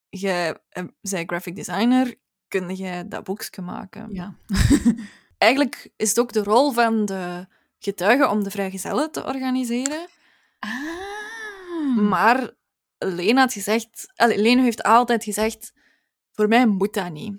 [0.09, 2.15] jij eh, bent graphic designer,
[2.47, 4.13] kun jij dat boekje maken?
[4.13, 4.35] Ja.
[5.37, 7.47] Eigenlijk is het ook de rol van de
[7.79, 10.07] getuigen om de vrijgezellen te organiseren.
[10.59, 11.97] Ah.
[11.97, 12.51] Maar
[12.97, 14.11] Leen had gezegd...
[14.15, 15.73] Allee, Leen heeft altijd gezegd,
[16.31, 17.37] voor mij moet dat niet.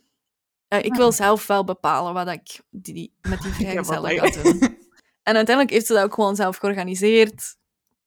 [0.79, 4.61] Eh, ik wil zelf wel bepalen wat ik die, met die vrijgezellen wat ga doen.
[5.23, 7.57] En uiteindelijk heeft ze dat ook gewoon zelf georganiseerd.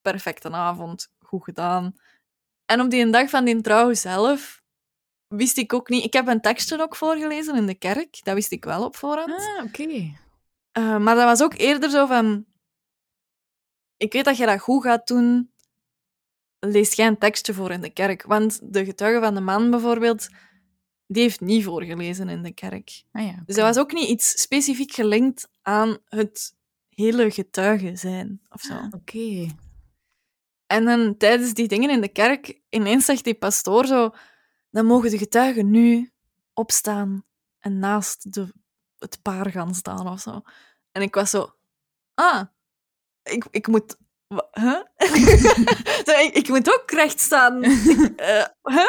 [0.01, 1.93] Perfecte avond, goed gedaan.
[2.65, 4.61] En op die dag van die trouw zelf
[5.27, 6.03] wist ik ook niet...
[6.03, 8.23] Ik heb een tekstje ook voorgelezen in de kerk.
[8.23, 9.31] Dat wist ik wel op voorhand.
[9.31, 10.15] Ah, oké.
[10.71, 12.45] Eh, maar dat was ook eerder zo van...
[13.97, 15.53] Ik weet dat je dat goed gaat doen.
[16.59, 18.23] Lees jij een tekstje voor in de kerk.
[18.23, 20.29] Want de getuige van de man bijvoorbeeld,
[21.11, 23.03] die heeft niet voorgelezen in de kerk.
[23.11, 23.43] Ah ja.
[23.45, 26.55] Dus dat was ook niet iets specifiek gelinkt aan het
[26.89, 28.73] hele getuige zijn of zo.
[28.91, 29.47] Oké.
[30.65, 34.09] En dan tijdens die dingen in de kerk, ineens zegt die pastoor zo,
[34.69, 36.11] dan mogen de getuigen nu
[36.53, 37.25] opstaan
[37.59, 38.53] en naast de,
[38.97, 40.41] het paar gaan staan of zo.
[40.91, 41.55] En ik was zo,
[42.13, 42.41] ah,
[43.23, 43.97] ik, ik moet,
[44.51, 44.81] huh?
[46.19, 47.63] Ik, ik moet ook recht staan.
[48.15, 48.85] Eh, huh?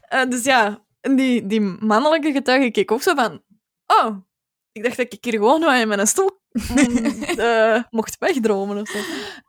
[0.00, 3.42] Eh, dus ja, die, die mannelijke getuige keek ook zo van,
[3.86, 4.16] oh,
[4.72, 8.98] ik dacht dat ik hier gewoon in mijn stoel mm, eh, mocht wegdromen of zo.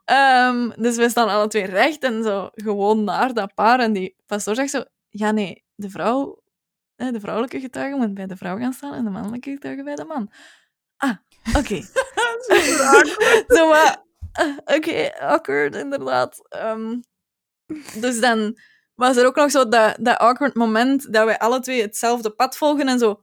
[0.04, 3.80] Ehm, dus we staan alle twee recht en zo gewoon naar dat paar.
[3.80, 6.42] En die pastoor zegt zo, ja nee, de vrouw,
[6.94, 10.04] de vrouwelijke getuige moet bij de vrouw gaan staan en de mannelijke getuige bij de
[10.04, 10.32] man.
[10.96, 11.16] Ah,
[11.56, 11.80] oké.
[13.56, 16.48] zo maar, eh, oké, awkward inderdaad.
[16.48, 17.00] Ehm,
[18.00, 18.58] dus dan
[18.98, 22.56] was er ook nog zo dat, dat awkward moment dat wij alle twee hetzelfde pad
[22.56, 23.20] volgen en zo...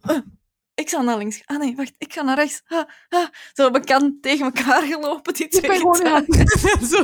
[0.73, 1.41] ik zal naar links.
[1.45, 2.61] Ah nee, wacht, ik ga naar rechts.
[2.67, 3.27] Ah, ah.
[3.53, 6.47] Zo bekend tegen elkaar gelopen, die Ik twee getuigen.
[6.91, 7.03] Zo.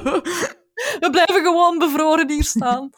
[0.99, 2.89] We blijven gewoon bevroren hier staan.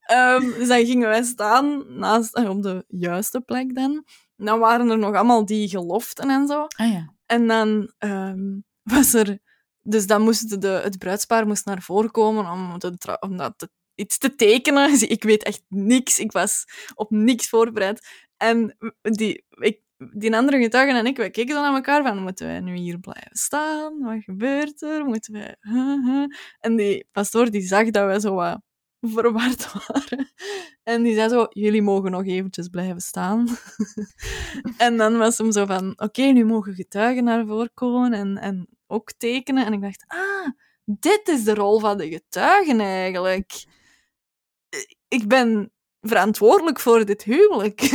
[0.00, 4.04] Ehm, dus dan gingen wij staan naast, eh, op de juiste plek dan.
[4.36, 6.66] Dan waren er nog allemaal die geloften en zo.
[6.76, 7.14] Ah ja.
[7.26, 9.38] En dan ehm, was er...
[9.82, 13.70] Dus dan moest de, het bruidspaar moest naar voren komen om, de, om dat te-
[14.00, 15.00] iets te tekenen.
[15.08, 16.18] Ik weet echt niks.
[16.18, 18.08] Ik was op niks voorbereid.
[18.36, 19.80] En die, ik,
[20.12, 22.98] die andere getuigen en ik, wij keken dan naar elkaar van, moeten wij nu hier
[22.98, 23.98] blijven staan?
[23.98, 25.04] Wat gebeurt er?
[25.04, 25.56] Moeten wij...
[26.60, 28.60] En die pastoor die zag dat wij zo wat
[29.00, 30.32] verward waren.
[30.82, 33.48] En die zei zo, jullie mogen nog eventjes blijven staan.
[34.76, 38.68] en dan was hem zo van, oké, nu mogen getuigen naar voren komen en, en
[38.86, 39.66] ook tekenen.
[39.66, 40.48] En ik dacht, ah,
[40.84, 43.64] dit is de rol van de getuigen eigenlijk.
[45.10, 47.80] Ik ben verantwoordelijk voor dit huwelijk.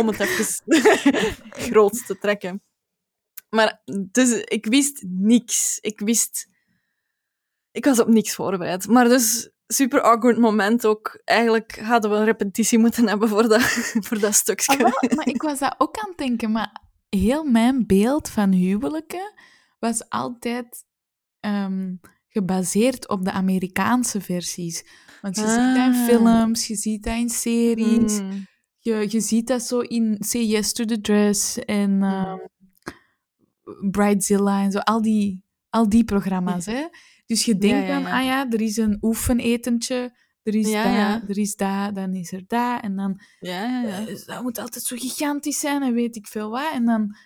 [0.00, 0.62] Om het even
[1.68, 2.62] groot te trekken.
[3.50, 5.78] Maar dus, ik wist niks.
[5.80, 6.48] Ik wist...
[7.70, 8.88] Ik was op niks voorbereid.
[8.88, 11.20] Maar dus, super awkward moment ook.
[11.24, 13.62] Eigenlijk hadden we een repetitie moeten hebben voor dat,
[14.06, 14.72] voor dat stukje.
[14.72, 18.52] Ah, wel, maar ik was dat ook aan het denken, maar heel mijn beeld van
[18.52, 19.32] huwelijken
[19.78, 20.84] was altijd...
[21.40, 21.94] ehm,
[22.36, 24.84] gebaseerd op de Amerikaanse versies.
[25.22, 26.04] Want je ziet dat in Ah.
[26.06, 28.46] films, je ziet dat in series, Mm.
[28.78, 32.38] je, je ziet dat zo in Say Yes to the Dress en ehm,
[33.90, 36.66] Bridezilla en zo, al die, al die programma's.
[36.66, 36.86] Hè?
[37.26, 38.18] Dus je denkt ja, dan, ja.
[38.18, 41.28] ah ja, er is een oefenetentje, er is Ja, dat, ja.
[41.28, 42.82] er is dat, dan is er dat.
[42.82, 44.06] En dan, Ja, ja, ja.
[44.06, 46.72] eh, dat moet altijd zo gigantisch zijn en weet ik veel wat.
[46.72, 47.16] En dan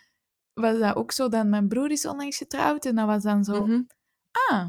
[0.54, 3.66] was dat ook zo, dat mijn broer is onlangs getrouwd en dat was dan zo,
[3.66, 3.80] Mhm.
[4.50, 4.68] ah,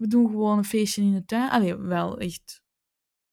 [0.00, 1.50] we doen gewoon een feestje in de tuin.
[1.50, 2.62] Allee, wel echt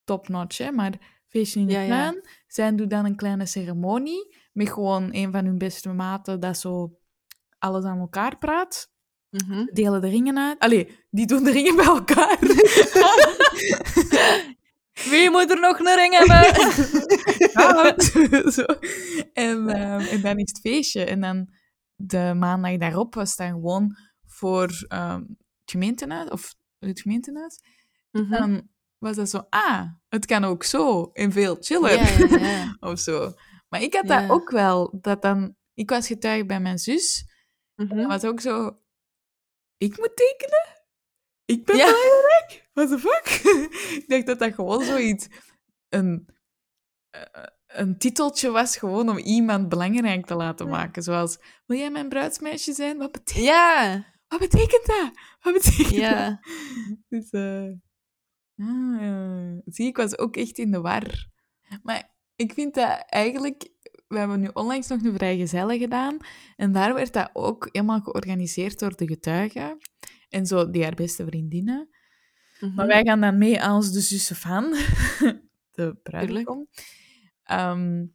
[0.04, 1.88] top-notch, hè, maar feestje in de Ja, ja.
[1.88, 2.28] tuin.
[2.48, 6.98] Zij doen dan een kleine ceremonie met gewoon een van hun beste maten dat zo
[7.60, 8.92] alles aan elkaar praat.
[9.30, 9.66] Mhm.
[9.74, 10.60] Delen de ringen uit.
[10.60, 12.38] Allee, die doen de ringen bij elkaar.
[15.10, 16.52] Wie moet er nog een ring hebben?
[18.58, 18.66] Zo.
[19.34, 21.04] En, ehm, en dan is het feestje.
[21.04, 21.50] En dan
[21.96, 25.24] de maandag daarop was dan gewoon voor ehm,
[25.72, 27.60] gemeentehuis, of het gemeentehuis.
[28.12, 28.32] Mhm.
[28.32, 31.04] Dan was dat zo, ah, het kan ook zo.
[31.14, 32.40] En veel chiller.
[32.42, 32.78] Ja.
[32.92, 33.34] of zo.
[33.70, 34.98] Maar ik had dat ook wel.
[35.02, 37.26] Dat dan, ik was getuige bij mijn zus.
[37.76, 37.96] En Mhm.
[37.98, 38.80] dat was ook zo,
[39.78, 40.76] ik moet tekenen?
[41.46, 42.70] Ik ben belangrijk?
[42.74, 43.26] What the fuck?
[44.02, 45.28] ik dacht dat dat gewoon zoiets,
[45.90, 46.30] een,
[47.10, 51.04] eh, een titeltje was gewoon om iemand belangrijk te laten maken.
[51.04, 52.98] Zoals, wil jij mijn bruidsmeisje zijn?
[52.98, 55.12] Wat betekent, Ja, wat betekent dat?
[55.42, 56.30] Wat betekent ja.
[56.30, 56.40] dat?
[57.10, 57.70] Dus, eh,
[58.58, 59.62] ah, ja.
[59.66, 61.28] zie, ik was ook echt in de war.
[61.84, 63.70] Maar ik vind dat eigenlijk...
[64.08, 66.18] We hebben nu onlangs nog een vrijgezellen gedaan.
[66.56, 69.78] En daar werd dat ook helemaal georganiseerd door de getuigen.
[70.30, 71.90] En zo, die haar beste vriendinnen.
[72.60, 72.74] Mhm.
[72.74, 74.76] Maar wij gaan dan mee als de zussen van
[75.76, 76.68] de bruidegom.
[77.44, 78.06] Ehm,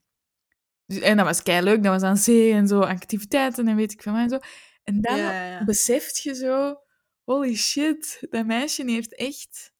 [0.86, 1.82] dus, en dat was kei leuk.
[1.82, 4.38] Dat was aan zee en zo activiteiten en weet ik veel en zo.
[4.82, 6.80] En dan Ja, beseft je zo...
[7.24, 9.72] Holy shit, dat meisje heeft echt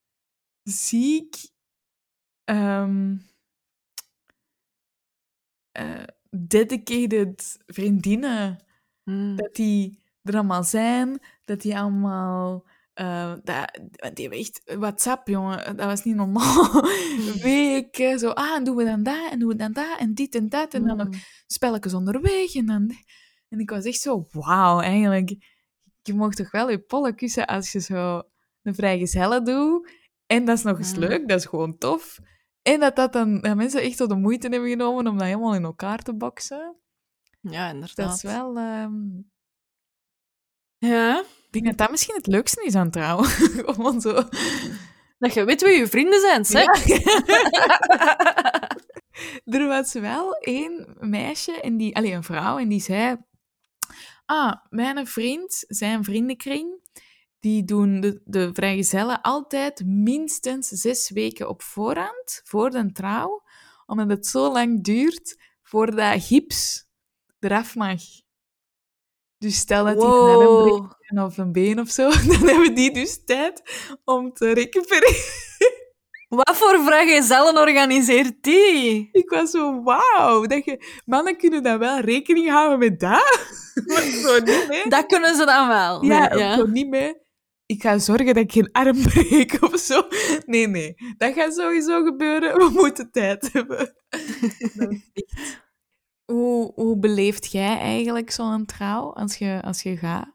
[0.62, 1.36] ziek...
[2.44, 3.16] ehm,
[5.72, 8.64] eh, dedicated vriendinnen
[9.04, 9.36] Mm.
[9.36, 12.66] dat die er allemaal zijn, dat die allemaal...
[12.94, 13.80] eh, dat,
[14.14, 15.76] die hebben echt WhatsApp, jongen.
[15.76, 16.82] Dat was niet normaal.
[17.42, 20.34] Weken, zo, ah, en doen we dan dat, en doen we dan dat, en dit
[20.34, 21.20] en dat, en dan nog Mm.
[21.46, 22.92] spelletjes onderweg, en dan...
[23.52, 25.34] En ik was echt zo, wauw, eigenlijk.
[26.02, 28.22] Je mag toch wel je pollen kussen als je zo
[28.62, 29.90] een vrijgezelle doet.
[30.26, 32.18] En dat is nog eens leuk, dat is gewoon tof.
[32.62, 35.54] En dat, dat, dan, dat mensen echt zo de moeite hebben genomen om dat helemaal
[35.54, 36.76] in elkaar te boksen.
[37.40, 37.96] Ja, inderdaad.
[37.96, 38.56] Dat is wel...
[38.56, 38.94] ehm,
[40.78, 43.26] Ja, Ik denk dat dat misschien het leukste is aan trouwen.
[43.74, 44.12] Gewoon zo.
[45.18, 46.86] dat je weet wie je vrienden zijn, zeg.
[49.56, 53.16] er was wel één meisje, en die, allee, een vrouw, en die zei...
[54.32, 56.80] Ah, mijn vriend, zijn vriendenkring,
[57.40, 63.42] die doen de, de vrijgezellen altijd minstens zes weken op voorhand, voor de trouw,
[63.86, 66.86] omdat het zo lang duurt voordat gips
[67.40, 68.00] eraf mag.
[69.38, 70.14] Dus stel dat die een
[71.14, 71.24] Wow.
[71.24, 73.62] of een been of zo, dan hebben die dus tijd
[74.04, 75.81] om te recupereren.
[76.34, 79.08] Wat voor vrijgezellen organiseert die?
[79.12, 81.00] Ik was zo, wauw, dat je...
[81.04, 83.40] Mannen kunnen dan wel rekening houden met dat,
[83.86, 84.88] maar zo niet mee.
[84.88, 86.04] Dat kunnen ze dan wel.
[86.04, 86.56] Ja, Nee, ja.
[86.56, 87.20] zo niet mee.
[87.66, 90.06] Ik ga zorgen dat ik geen arm breek of zo.
[90.46, 92.56] Nee, nee, dat gaat sowieso gebeuren.
[92.56, 93.94] We moeten tijd hebben.
[96.32, 100.34] Hoe, hoe beleeft jij eigenlijk zo'n trouw als je, als je gaat?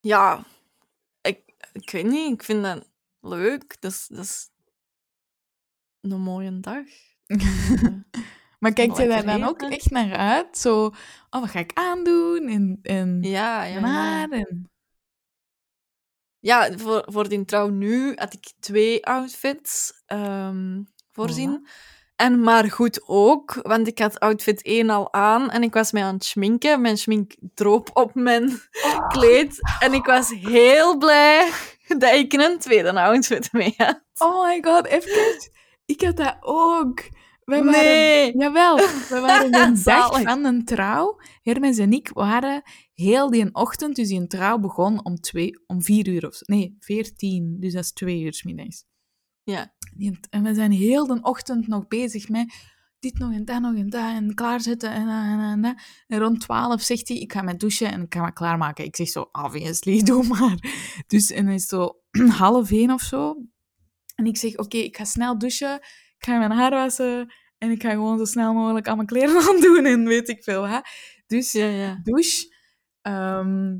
[0.00, 0.44] Ja,
[1.20, 1.40] ik,
[1.72, 2.32] ik weet niet.
[2.32, 2.91] Ik vind dat
[3.22, 3.80] leuk.
[3.80, 4.48] Dat is, dat is
[6.00, 6.84] een mooie dag.
[8.62, 10.58] Maar kijk je daar dan ook echt naar uit?
[10.58, 10.84] Zo,
[11.30, 12.48] oh, wat ga ik aandoen?
[12.48, 13.88] En, en Ja, ja, en ja.
[13.88, 14.28] haar?
[14.30, 14.70] En...
[16.38, 21.66] Ja, voor, voor die trouw nu had ik twee outfits ehm, voorzien.
[22.16, 26.02] En maar goed ook, want ik had outfit 1 al aan en ik was mij
[26.02, 26.80] aan het schminken.
[26.80, 28.60] Mijn schmink droop op mijn
[29.08, 29.58] kleed.
[29.78, 31.50] En ik was heel blij
[31.98, 34.02] dat ik een tweede outfit mee had.
[34.18, 35.50] Oh my god, even.
[35.84, 37.08] Ik had dat ook.
[37.44, 38.36] Wij waren, Nee.
[38.36, 41.20] Jawel, we waren de dag van een trouw.
[41.42, 46.08] Hermes en ik waren heel die ochtend, dus die trouw begon om, twee, om vier
[46.08, 46.40] uur of.
[46.40, 48.84] Nee, veertien, dus dat is twee uur 's middags.
[49.42, 49.74] Ja.
[50.30, 52.54] En we zijn heel de ochtend nog bezig met
[53.02, 55.74] dit nog en dat nog en dat en klaarzetten en dat en en dat.
[56.06, 58.84] En rond twaalf zegt hij, ik ga met douchen en ik ga me klaarmaken.
[58.84, 60.56] Ik zeg zo, obviously, doe maar.
[61.06, 62.00] Dus en dan is zo
[62.38, 63.36] half één of zo.
[64.14, 65.74] En ik zeg, oké, ik ga snel douchen,
[66.18, 69.42] ik ga mijn haar wassen en ik ga gewoon zo snel mogelijk al mijn kleren
[69.48, 70.88] aandoen en weet ik veel wat.
[71.26, 72.00] Dus Ja, ja.
[72.02, 72.54] douche.
[73.02, 73.78] Ehm,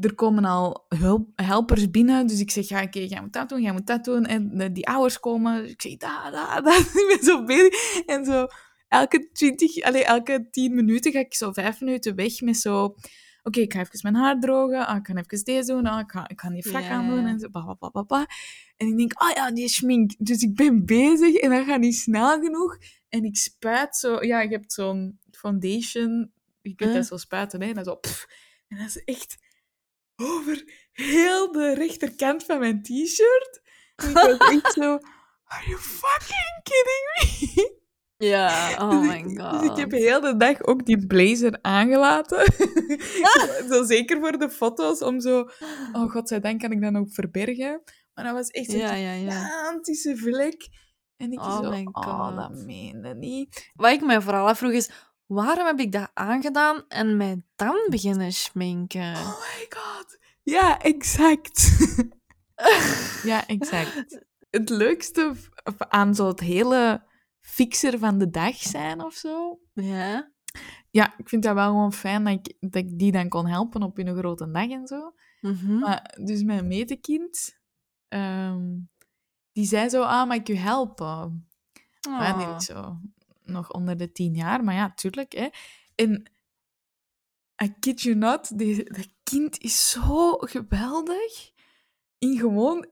[0.00, 2.26] er komen al hulp, helpers binnen.
[2.26, 4.24] Dus ik zeg, ja, oké, jij moet dat doen, jij moet dat doen.
[4.24, 5.62] En eh, die ouders komen.
[5.62, 6.76] Dus ik zeg, da, da, da.
[7.00, 7.96] Ik ben zo bezig.
[8.06, 8.46] En zo
[8.88, 12.94] elke twintig, allez, elke tien minuten ga ik zo vijf minuten weg met zo...
[13.42, 14.86] Oké, ik ga even mijn haar drogen.
[14.86, 15.86] Ah, ik ga even deze doen.
[15.86, 17.20] Ah, ik, ga, ik ga die frak Ja, aandoen.
[17.20, 17.28] ja.
[17.28, 18.26] En zo, bla, bla, bla, bla.
[18.76, 20.14] En ik denk, oh ja, die schmink.
[20.18, 22.76] Dus ik ben bezig en dat gaat niet snel genoeg.
[23.08, 24.22] En ik spuit zo...
[24.24, 26.30] Ja, je hebt zo'n foundation.
[26.62, 26.98] Je kunt Huh?
[26.98, 27.72] dat zo spuiten, hè.
[27.72, 27.94] En zo...
[27.94, 28.26] pff.
[28.68, 29.36] en dat is echt
[30.16, 33.60] over heel de rechterkant van mijn t-shirt.
[33.96, 34.98] En ik was echt zo...
[35.44, 37.84] Are you fucking kidding me?
[38.18, 39.60] Ja, oh Dus my god.
[39.60, 42.52] Dus ik heb heel de dag ook die blazer aangelaten.
[43.70, 45.48] zo zeker voor de foto's, om zo...
[45.92, 47.82] Oh, godzijdank kan ik dat ook verbergen.
[48.14, 49.30] Maar dat was echt een ja, ja.
[49.30, 50.68] gigantische vlek.
[51.16, 51.70] En ik Oh zo...
[51.70, 52.64] my Oh, dat God.
[52.64, 53.70] meende niet.
[53.74, 54.90] Wat ik mij vooral afvroeg is,
[55.26, 59.12] waarom heb ik dat aangedaan en mij dan beginnen schminken?
[59.12, 60.18] Oh my god.
[60.42, 61.76] Ja, exact.
[63.30, 64.24] ja, exact.
[64.50, 65.34] Het leukste
[65.78, 67.02] aan zo het hele
[67.40, 69.60] fixer van de dag zijn of zo...
[69.72, 70.30] Ja?
[70.90, 73.82] Ja, ik vind dat wel gewoon fijn dat ik, dat ik die dan kon helpen
[73.82, 75.14] op hun grote dag en zo.
[75.40, 75.78] Mhm.
[75.78, 77.58] Maar, dus mijn metekind,
[78.08, 78.64] ehm,
[79.52, 81.48] die zei zo, ah, mag ik u helpen?
[82.08, 82.56] Maar Oh.
[82.56, 83.00] is zo
[83.46, 85.32] nog onder de tien jaar, maar ja, tuurlijk.
[85.32, 85.48] Hè.
[85.94, 86.30] En
[87.62, 91.50] I kid you not, die, dat kind is zo geweldig
[92.18, 92.86] in gewoon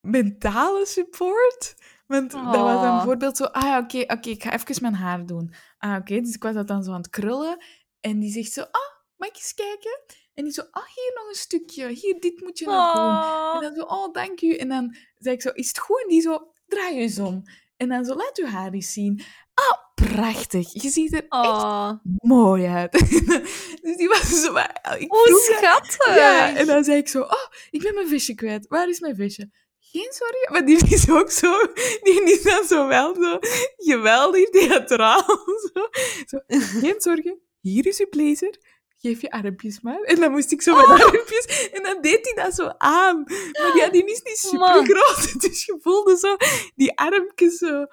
[0.00, 1.74] mentale support.
[2.06, 2.52] Want dat was
[2.82, 2.96] dan Oh.
[2.96, 5.54] bijvoorbeeld zo, ah ja, oké, oké, ik ga even mijn haar doen.
[5.78, 7.64] Ah, oké, dus ik was dat dan zo aan het krullen.
[8.00, 10.00] En die zegt zo, ah, mag ik eens kijken?
[10.34, 11.88] En die zo, ah, hier nog een stukje.
[11.88, 13.02] Hier, dit moet je nog doen.
[13.04, 13.60] En Oh.
[13.60, 14.54] dan zo, oh, dank u.
[14.56, 16.02] En dan zei ik zo, is het goed?
[16.02, 17.42] En die zo, draai je eens om.
[17.78, 19.20] En dan zo, laat uw haar eens zien.
[19.54, 20.82] Ah, prachtig.
[20.82, 21.90] Je ziet er echt Oh.
[22.18, 22.92] mooi uit.
[23.82, 24.50] dus die was zo...
[24.98, 26.14] Ik haar- schattig!
[26.14, 28.66] Ja, en dan zei ik zo, oh, ik ben mijn visje kwijt.
[28.68, 29.50] Waar is mijn visje?
[29.80, 30.48] Geen sorry.
[30.52, 31.72] Maar die is ook zo...
[32.02, 33.38] Die is dan zo wel zo
[33.76, 35.22] geweldig theatraal.
[35.72, 35.88] Zo.
[36.26, 36.38] Zo,
[36.80, 37.38] geen zorgen.
[37.60, 38.58] Hier is uw blazer.
[39.00, 40.00] Geef je armpjes maar.
[40.00, 40.90] En dan moest ik zo Oh.
[40.90, 41.70] met armpjes...
[41.72, 43.22] En dan deed hij dat zo aan.
[43.62, 45.32] Maar ja, die is niet super groot.
[45.42, 46.36] Dus je voelde zo
[46.74, 47.86] die armpjes zo...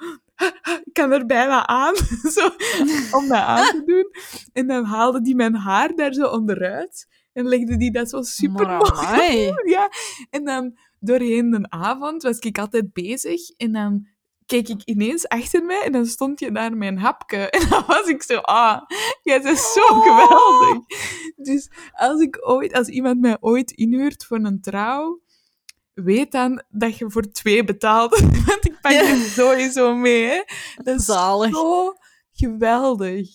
[0.84, 1.96] Ik kan er bijna aan.
[2.36, 2.50] Zo,
[3.12, 4.12] om dat aan te doen.
[4.54, 7.08] En dan haalde die mijn haar daar zo onderuit.
[7.34, 9.90] En legde die dat zo super mooi ja.
[10.30, 13.50] En dan doorheen de avond was ik altijd bezig.
[13.58, 14.08] En dan
[14.46, 17.38] keek ik ineens achter mij en dan stond je daar mijn hapje.
[17.56, 18.82] En dan was ik zo, ah,
[19.24, 20.02] jij bent zo Oh.
[20.02, 20.84] geweldig.
[21.36, 25.22] Dus als ik ooit, als iemand mij ooit inhuurt voor een trouw,
[25.94, 28.20] weet dan dat je voor twee betaalt.
[28.48, 29.02] Want ik pak Ja.
[29.02, 30.24] je sowieso mee.
[30.24, 30.44] Hè.
[30.84, 31.56] Dat is Zalig.
[31.56, 31.94] zo
[32.32, 33.30] geweldig.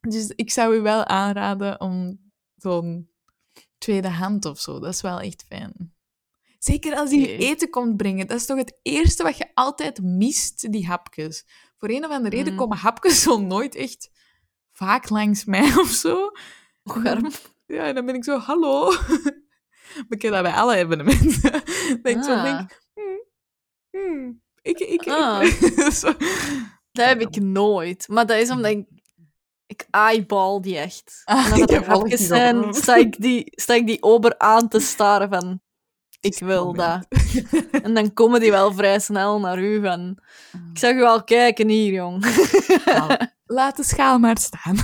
[0.00, 2.20] Dus ik zou u wel aanraden om
[2.56, 3.10] zo'n
[3.78, 4.80] tweedehand of zo.
[4.80, 5.94] Dat is wel echt fijn.
[6.66, 7.44] Zeker als die je Oké.
[7.44, 8.26] eten komt brengen.
[8.26, 11.46] Dat is toch het eerste wat je altijd mist, die hapjes.
[11.78, 12.58] Voor een of andere reden Mm.
[12.58, 14.10] komen hapjes zo nooit echt
[14.72, 16.30] vaak langs mij of zo.
[17.66, 18.92] Ja, en dan ben ik zo, hallo.
[20.08, 21.50] Ik heb dat bij alle evenementen.
[22.02, 22.42] Dat ik zo Ah.
[22.42, 23.22] denk, hmm,
[23.90, 25.08] hmm, ik, ik, ik.
[25.08, 25.44] Ah.
[25.90, 26.12] Zo.
[26.92, 28.08] Dat heb ik nooit.
[28.08, 28.86] Maar dat is omdat ik...
[29.66, 31.22] Ik eyeball die echt.
[31.24, 35.28] Ah, en alles hapjes zijn, sta ik, die, sta ik die ober aan te staren
[35.28, 35.60] van...
[36.20, 37.06] Ik wil dat.
[37.82, 40.18] En dan komen die wel vrij snel naar u van...
[40.72, 42.24] Ik zag u al kijken hier, jong.
[42.84, 43.16] Nou,
[43.56, 44.76] laat de schaal maar staan.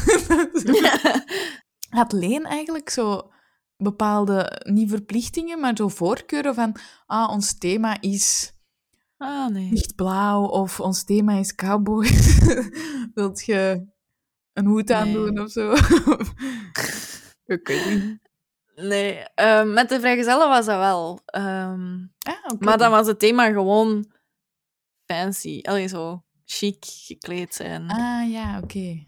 [1.98, 3.30] Had Leen eigenlijk zo
[3.76, 8.52] bepaalde, niet verplichtingen, maar zo voorkeuren van, ah, ons thema is
[9.16, 9.72] Ah, nee.
[9.72, 12.06] lichtblauw of ons thema is cowboy.
[13.14, 13.86] Wilt je
[14.52, 14.96] een hoed Nee.
[14.98, 15.72] aandoen of zo?
[17.44, 18.21] Ik weet niet.
[18.74, 21.20] Nee, ehm, met de vrijgezellen was dat wel.
[21.24, 24.12] Ehm, Ah, maar dan was het thema gewoon
[25.06, 25.60] fancy.
[25.62, 27.88] Allee, zo chic gekleed zijn.
[27.90, 29.06] Ah, ja, oké.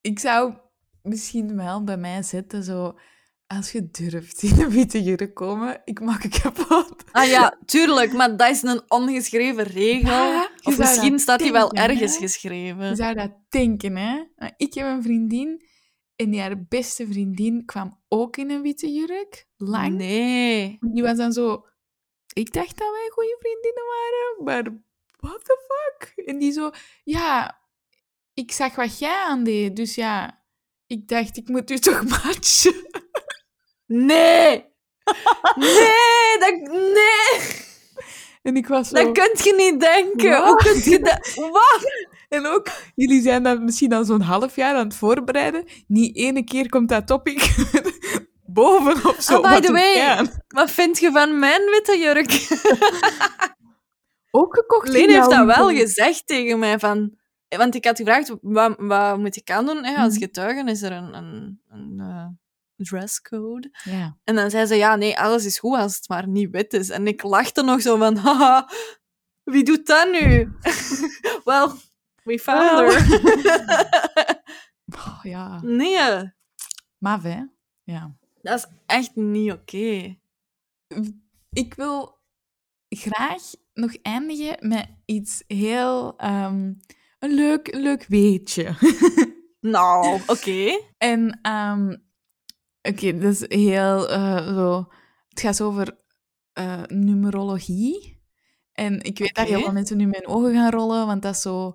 [0.00, 0.54] Ik zou
[1.02, 2.98] misschien wel bij mij zetten, zo...
[3.46, 7.04] Als je durft in een witte jurk komen, ik maak het kapot.
[7.10, 10.26] Ah ja, tuurlijk, maar dat is een ongeschreven regel.
[10.32, 12.18] Je of misschien staat die wel denken, ergens hè?
[12.20, 12.88] geschreven.
[12.88, 14.24] Je zou dat denken, hè?
[14.36, 15.62] Maar ik heb een vriendin
[16.22, 19.46] en haar beste vriendin kwam ook in een witte jurk.
[19.56, 19.96] Lang.
[19.96, 20.78] Nee.
[20.80, 21.66] Die was dan zo...
[22.32, 24.82] Ik dacht dat wij goede vriendinnen waren, maar
[25.16, 26.26] what the fuck?
[26.26, 26.70] En die zo...
[27.04, 27.60] Ja,
[28.34, 30.40] ik zag wat jij aandeed, dus ja...
[30.86, 32.86] Ik dacht, ik moet u toch matchen?
[33.86, 34.64] Nee!
[35.54, 36.38] Nee!
[36.38, 37.60] Dat, nee!
[38.42, 38.94] En ik was zo...
[38.94, 40.30] Dat kun je niet denken.
[40.30, 40.44] Wat?
[40.44, 41.34] Hoe kun je dat...
[41.34, 42.06] Wat?
[42.32, 45.64] En ook, jullie zijn dat misschien al zo'n half jaar aan het voorbereiden.
[45.86, 47.54] Niet ene keer komt dat topic
[48.46, 49.34] boven of zo.
[49.36, 50.00] Ah, by wat the way.
[50.00, 50.30] aan?
[50.48, 52.30] Wat vind je van mijn witte jurk?
[54.30, 56.78] Ook gekocht Leen heeft dat wel gezegd tegen mij.
[56.78, 57.18] Van,
[57.48, 59.84] want ik had gevraagd, wat, wat moet ik aandoen?
[59.84, 59.96] Hè?
[59.96, 60.22] Als Mhm.
[60.22, 62.26] getuige is er een, een, een eh,
[62.76, 63.68] dresscode.
[63.84, 64.16] Ja.
[64.24, 66.90] En dan zei ze, ja, nee, alles is goed als het maar niet wit is.
[66.90, 68.68] En ik lachte nog zo van, haha,
[69.44, 70.52] wie doet dat nu?
[71.44, 71.68] well,
[72.24, 74.40] we found her.
[74.94, 75.60] Oh, ja.
[75.62, 75.98] nee,
[76.98, 77.42] hè?
[77.82, 78.16] Ja.
[78.42, 80.16] dat is echt niet oké.
[81.50, 82.20] Ik wil
[82.88, 83.42] graag
[83.74, 86.16] nog eindigen met iets heel...
[86.16, 86.72] ehm,
[87.18, 88.74] een leuk, leuk weetje.
[89.62, 90.80] Nou, oké.
[90.98, 91.96] En, ehm,
[92.82, 94.86] oké, dat is heel eh, zo.
[95.28, 95.98] Het gaat over
[96.52, 98.20] eh, numerologie.
[98.72, 101.42] En ik weet dat heel veel mensen nu mijn ogen gaan rollen, want dat is
[101.42, 101.74] zo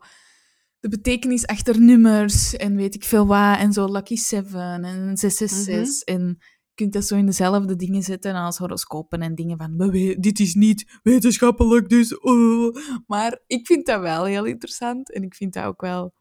[0.90, 3.58] de betekenis achter nummers en weet ik veel wat.
[3.58, 6.02] En zo Lucky Seven en 666.
[6.04, 9.90] En je kunt dat zo in dezelfde dingen zetten als horoscopen en dingen van, "Maar
[9.90, 12.20] we- dit is niet wetenschappelijk, dus...
[12.20, 12.76] oh."
[13.08, 16.14] Maar ik vind dat wel heel interessant en ik vind dat ook wel...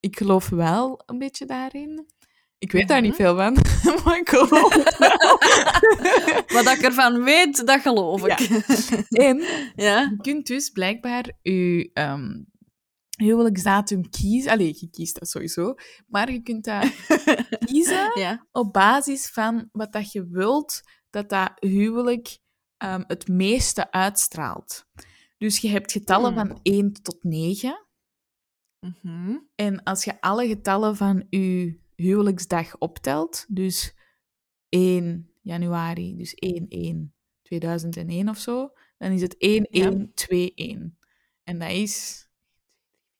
[0.00, 2.06] Ik geloof wel een beetje daarin.
[2.58, 3.22] Ik weet daar niet Mhm.
[3.22, 3.52] veel van,
[4.04, 5.38] maar ik geloof het wel.
[6.62, 8.38] Wat ik ervan weet, dat geloof ik.
[9.08, 9.42] en
[9.86, 10.00] Ja.
[10.00, 12.42] je kunt dus blijkbaar je ehm,
[13.16, 14.50] huwelijksdatum kiezen.
[14.52, 15.74] Allee, je kiest dat sowieso.
[16.06, 16.82] Maar je kunt dat
[17.70, 18.46] kiezen Ja.
[18.52, 22.38] op basis van wat dat je wilt dat dat huwelijk
[22.76, 24.86] ehm, het meeste uitstraalt.
[25.38, 26.46] Dus je hebt getallen Hmm.
[26.46, 27.86] van 1 tot 9.
[28.80, 29.36] Mhm.
[29.54, 33.94] En als je alle getallen van je huwelijksdag optelt, dus
[34.68, 40.98] 1 januari, dus 1-1-2001 of zo, dan is het 1-1-2-1.
[41.44, 42.26] En dat is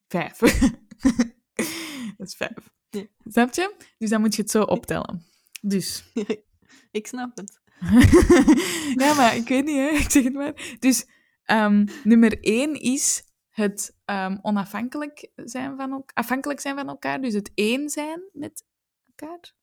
[0.08, 0.38] 5.
[2.16, 2.50] dat is 5.
[2.90, 3.06] Ja.
[3.24, 3.74] Snap je?
[3.98, 5.24] Dus dan moet je het zo optellen.
[5.62, 6.04] Dus.
[6.90, 7.60] Ik snap het.
[9.02, 9.88] ja, maar ik weet niet, hè.
[9.88, 10.76] ik zeg het maar.
[10.78, 11.06] Dus
[11.44, 17.34] ehm, nummer 1 is het ehm, onafhankelijk zijn van, elk- afhankelijk zijn van elkaar, dus
[17.34, 18.64] het één zijn met
[19.06, 19.54] elkaar.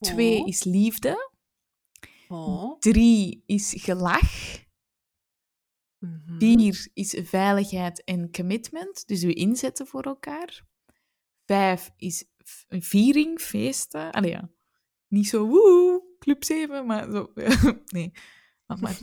[0.00, 0.48] Twee Oh.
[0.48, 1.30] is liefde.
[2.28, 2.78] Oh.
[2.78, 4.58] Drie is gelach.
[5.98, 6.38] Mhm.
[6.38, 10.64] Vier is veiligheid en commitment, dus u inzetten voor elkaar.
[11.46, 12.24] Vijf is
[12.68, 14.10] viering, feesten.
[14.10, 14.50] Allee, ja.
[15.08, 17.32] Niet zo woe, club 7, maar zo...
[17.94, 18.12] nee,
[18.66, 18.96] maar, maar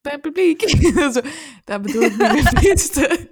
[0.00, 0.68] bij publiek.
[1.14, 1.20] zo,
[1.64, 3.28] dat bedoel ik niet met feesten.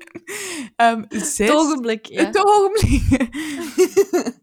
[0.77, 1.39] Ehm, zes...
[1.39, 2.25] Het ogenblik, ja.
[2.25, 3.29] Het ogenblik.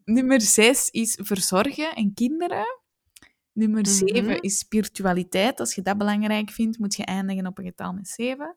[0.06, 2.80] Nummer zes is verzorgen en kinderen.
[3.58, 3.90] Nummer Mhm.
[3.90, 5.60] zeven is spiritualiteit.
[5.60, 8.56] Als je dat belangrijk vindt, moet je eindigen op een getal met zeven.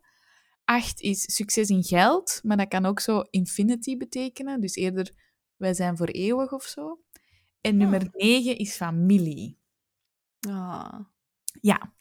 [0.65, 4.61] Acht is succes in geld, maar dat kan ook zo infinity betekenen.
[4.61, 5.11] Dus eerder,
[5.57, 7.01] wij zijn voor eeuwig of zo.
[7.61, 9.59] En nummer negen is familie.
[10.49, 11.01] Ah.
[11.61, 11.93] Ja,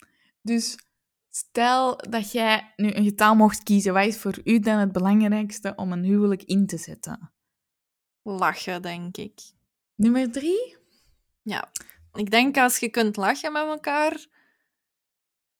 [0.42, 0.76] dus
[1.30, 3.92] stel dat jij nu een getal mocht kiezen.
[3.92, 7.32] Wat is voor u dan het belangrijkste om een huwelijk in te zetten?
[8.22, 9.40] Lachen, denk ik.
[9.94, 10.76] Nummer drie?
[11.42, 11.70] Ja.
[12.12, 14.26] Ik denk als je kunt lachen met elkaar,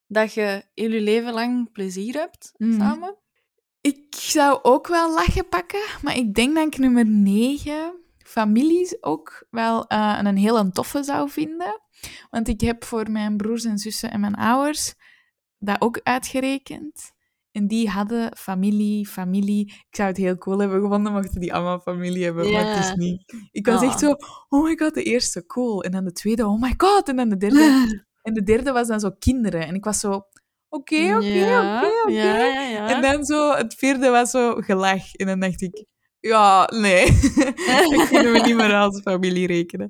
[0.07, 2.79] dat je heel je leven lang plezier hebt Mhm.
[2.79, 3.17] samen.
[3.81, 9.47] Ik zou ook wel lachen pakken, maar ik denk dat ik nummer 9 families ook
[9.51, 11.81] wel eh, een hele toffe zou vinden.
[12.31, 14.95] Want ik heb voor mijn broers en zussen en mijn ouders
[15.59, 17.13] dat ook uitgerekend.
[17.53, 19.61] En die hadden familie, familie.
[19.67, 22.95] Ik zou het heel cool hebben gevonden mochten die allemaal familie hebben, maar het is
[22.95, 23.35] niet.
[23.51, 23.87] Ik was Ah.
[23.89, 24.17] echt zo,
[24.49, 25.83] oh my god, de eerste cool.
[25.85, 27.09] En dan de tweede, oh my god.
[27.09, 27.59] En dan de derde.
[28.23, 29.67] En de derde was dan zo kinderen.
[29.67, 30.09] En ik was zo,
[30.69, 32.13] oké, oké, oké, oké.
[32.93, 35.15] En dan zo, het vierde was zo gelach.
[35.15, 35.85] En dan dacht ik,
[36.21, 37.05] ja, nee.
[37.97, 39.89] ik kunnen we niet meer als familie rekenen.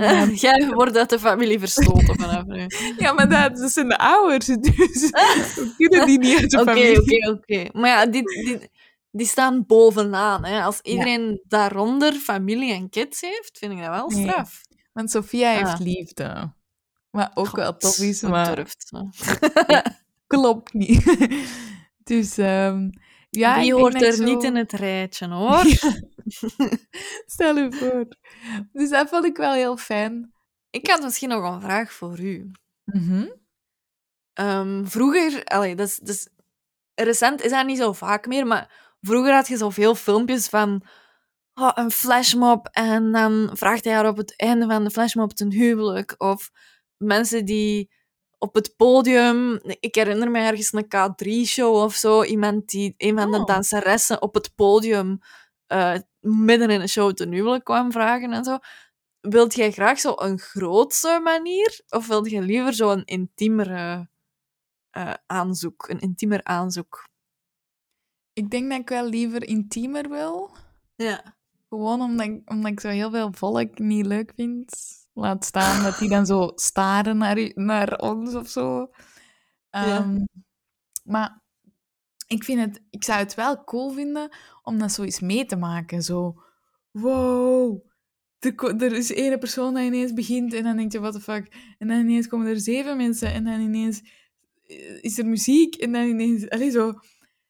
[0.00, 2.66] Dan, Jij wordt uit de familie verstoten vanaf nu.
[2.98, 5.10] ja, maar dat, dat zijn de ouders, dus
[5.56, 7.00] we kunnen die niet uit de Oké, familie.
[7.00, 7.78] oké, oké.
[7.78, 8.70] Maar ja, die, die,
[9.10, 10.44] die staan bovenaan.
[10.44, 10.62] Hè.
[10.62, 14.28] Als iedereen daaronder familie en kids heeft, vind ik dat wel Nee.
[14.28, 14.60] straf.
[14.92, 15.80] Want Sophia heeft Ah.
[15.80, 16.52] liefde.
[17.10, 18.90] Wat ook wel tof is, maar durft
[20.26, 21.16] klopt niet.
[22.04, 22.90] dus um,
[23.38, 25.62] ja, Die hoort er zo- niet in het rijtje, hoor.
[27.26, 28.06] Stel je voor.
[28.72, 30.32] Dus dat vond ik wel heel fijn.
[30.70, 32.50] Ik had misschien nog een vraag voor u.
[32.84, 33.26] Mhm.
[34.32, 36.28] Ehm, vroeger, allee, dat is, dat is-
[36.94, 40.82] recent is dat niet zo vaak meer, maar vroeger had je zoveel filmpjes van
[41.54, 45.52] oh, een flashmob en dan vraagt hij haar op het einde van de flashmob ten
[45.52, 46.14] huwelijk.
[46.18, 46.50] Of
[46.96, 47.90] mensen die
[48.38, 53.30] op het podium, ik herinner me ergens een K3-show of zo, iemand die, een van
[53.30, 53.46] de Oh.
[53.46, 55.18] danseressen op het podium
[55.66, 58.58] eh, midden in een show ten huwelijk kwam vragen en zo.
[59.20, 61.80] wilt jij graag zo een grootse manier?
[61.88, 64.08] Of wilt je liever zo een intiemere
[64.90, 65.88] eh, aanzoek?
[65.88, 67.08] Een intiemer aanzoek?
[68.32, 70.50] Ik denk dat ik wel liever intiemer wil.
[70.96, 71.36] Ja.
[71.68, 74.74] Gewoon omdat ik, omdat ik zo heel veel volk niet leuk vind.
[75.18, 78.90] Laat staan dat die dan zo staren naar, naar ons of zo.
[79.70, 79.96] Ja.
[79.96, 80.24] Ehm,
[81.04, 81.42] Maar
[82.26, 85.56] ik, vind het, ik zou het wel cool vinden om dat zo eens mee te
[85.56, 86.02] maken.
[86.02, 86.42] Zo,
[86.90, 87.80] wow,
[88.38, 91.74] er, er is ene persoon die ineens begint en dan denk je, what the fuck.
[91.78, 94.02] En dan ineens komen er zeven mensen en dan ineens
[94.66, 96.48] eh, is er muziek en dan ineens...
[96.48, 96.92] Allee, zo,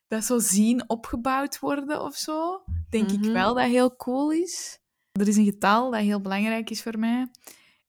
[0.08, 3.32] dat zo zien opgebouwd worden of zo, denk ik Mhm.
[3.32, 4.78] wel dat heel cool is.
[5.12, 7.26] Er is een getal dat heel belangrijk is voor mij.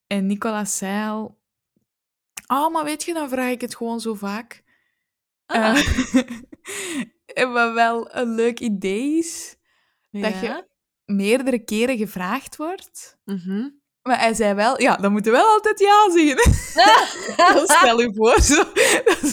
[0.08, 1.40] En Nicolas zei al...
[2.48, 4.64] Oh, maar weet je, dan vraag ik het gewoon zo vaak.
[5.46, 6.24] Ah, Eh,
[7.42, 9.56] en wat wel een leuk idee is,
[10.10, 10.68] dat je
[11.06, 13.18] meerdere keren gevraagd wordt.
[13.24, 13.70] Mhm.
[14.08, 16.36] Maar hij zei wel, ja, dan moeten we wel altijd ja zeggen.
[17.56, 18.64] Dan stel je voor, zo.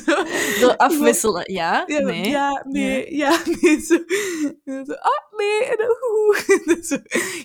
[0.05, 0.25] zo.
[0.59, 1.85] Zo afwisselen, ja?
[1.87, 2.29] Ja, nee.
[2.29, 3.81] ja, nee, ja, nee.
[3.81, 3.99] Zo.
[4.65, 5.77] Zo, ah, nee, en.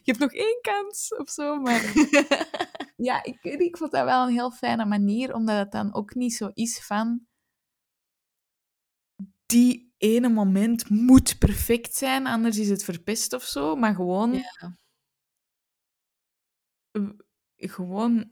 [0.03, 1.81] Je hebt nog één kans of zo, maar...
[3.01, 6.33] Ja, ik, ik vond dat wel een heel fijne manier, omdat het dan ook niet
[6.33, 7.27] zo is van...
[9.45, 13.75] Die ene moment moet perfect zijn, anders is het verpest of zo.
[13.75, 14.33] Maar gewoon...
[14.33, 14.77] Ja.
[17.55, 18.29] Gewoon...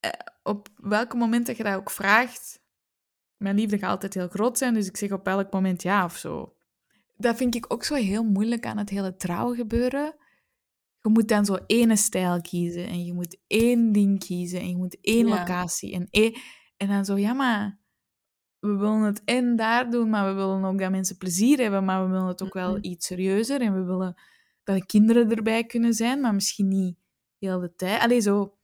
[0.00, 0.10] eh,
[0.42, 2.60] Op welke moment dat je dat ook vraagt...
[3.36, 6.16] Mijn liefde gaat altijd heel groot zijn, dus ik zeg op elk moment ja of
[6.16, 6.56] zo.
[7.16, 10.14] Dat vind ik ook zo heel moeilijk aan het hele trouwgebeuren.
[11.00, 14.76] Je moet dan zo ene stijl kiezen en je moet één ding kiezen en je
[14.76, 15.38] moet één Ja.
[15.38, 16.34] locatie en, één,
[16.76, 17.78] en dan zo, ja maar,
[18.58, 22.04] we willen het en daar doen, maar we willen ook dat mensen plezier hebben, maar
[22.04, 24.20] we willen het ook wel iets serieuzer en we willen
[24.64, 26.96] dat de kinderen erbij kunnen zijn, maar misschien niet
[27.46, 28.00] heel de tijd.
[28.00, 28.56] Allee, zo,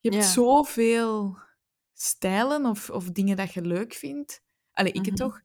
[0.00, 0.28] je hebt Ja.
[0.30, 1.38] zoveel
[1.92, 4.42] stijlen of, of dingen dat je leuk vindt.
[4.72, 5.28] Allee, ik het Mhm.
[5.28, 5.40] toch.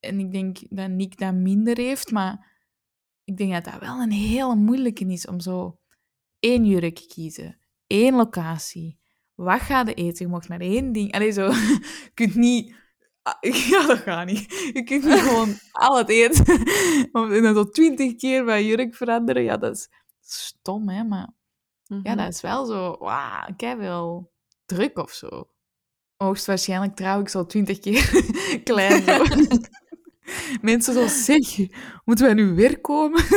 [0.00, 2.48] En ik denk dat Nick dat minder heeft, maar
[3.24, 5.78] ik denk dat dat wel een hele moeilijke is om zo
[6.38, 8.98] één jurk kiezen, één locatie.
[9.34, 10.26] Wat ga je eten?
[10.26, 11.12] Je mag maar één ding.
[11.12, 11.46] Allee, zo.
[12.04, 12.74] Je kunt niet...
[13.22, 13.34] Ah,
[13.70, 14.70] Ja, dat gaat niet.
[14.72, 16.44] Je kunt niet gewoon al het eten.
[17.12, 19.42] En dan zo twintig keer van jurk veranderen.
[19.42, 19.88] Ja, dat is
[20.20, 21.04] stom, hè.
[21.04, 21.28] Maar
[21.90, 22.16] ja, Mhm.
[22.16, 22.96] dat is wel zo...
[22.98, 24.32] Wauw, ik heb wel
[24.66, 25.48] druk of zo.
[26.16, 28.24] Hoogstwaarschijnlijk trouw ik zo twintig keer
[28.64, 29.04] klein.
[30.62, 31.56] Mensen zo, zeg,
[32.04, 33.22] moeten wij nu weer komen?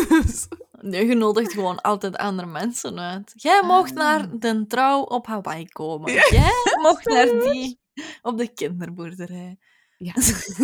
[0.84, 3.32] Nee, je nodigt gewoon altijd andere mensen uit.
[3.36, 3.96] Jij mocht Ah.
[3.98, 6.14] naar de trouw op Hawaii komen.
[6.14, 6.52] Jij
[6.82, 7.80] mocht naar die
[8.22, 9.58] op de kinderboerderij.
[9.98, 10.14] Ja,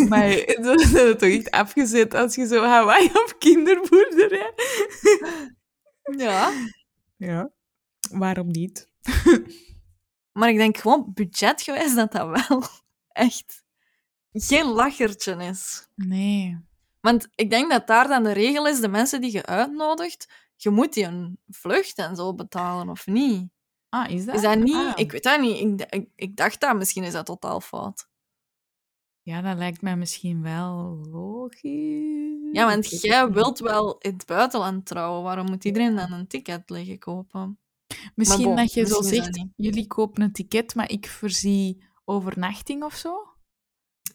[0.10, 0.30] maar
[0.62, 4.54] dat is toch echt afgezet als je zo Hawaii op kinderboerderij.
[6.18, 6.52] Ja.
[7.18, 7.52] Ja,
[8.12, 8.88] waarom niet?
[10.32, 12.64] Maar ik denk gewoon budgetgewijs dat dat wel
[13.28, 13.64] echt
[14.32, 15.88] geen lachertje is.
[15.96, 16.58] Nee.
[17.02, 20.70] Want ik denk dat daar dan de regel is, de mensen die je uitnodigt, je
[20.70, 23.50] moet die een vlucht en zo betalen, of niet?
[23.90, 24.36] Ah, is dat?
[24.36, 24.76] Is dat niet?
[24.76, 24.92] Ah.
[24.96, 25.82] Ik weet dat niet.
[25.82, 28.08] Ik, ik, ik dacht dat, misschien is dat totaal fout.
[29.22, 32.50] Ja, dat lijkt mij misschien wel logisch.
[32.52, 35.24] Ja, want jij wilt wel in het buitenland trouwen.
[35.24, 37.60] Waarom moet iedereen dan een ticket liggen kopen?
[38.16, 42.84] Misschien bon, dat je zo misschien zegt, jullie kopen een ticket, maar ik voorzie overnachting
[42.84, 43.28] of zo.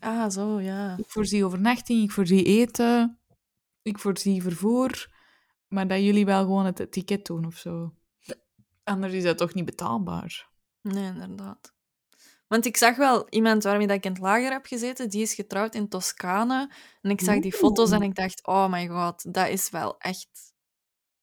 [0.00, 0.96] Ah, zo, ja.
[0.96, 3.18] Ik voorzie overnachting, ik voorzie eten,
[3.82, 5.12] ik voorzie vervoer.
[5.68, 7.94] Maar dat jullie wel gewoon het ticket doen of zo.
[8.84, 10.48] Anders is dat toch niet betaalbaar?
[10.80, 11.74] Nee, inderdaad.
[12.46, 15.34] Want ik zag wel iemand waarmee dat ik in het lager heb gezeten, die is
[15.34, 16.70] getrouwd in Toscane.
[17.00, 20.52] En ik zag die foto's en ik dacht, oh my god, dat is wel echt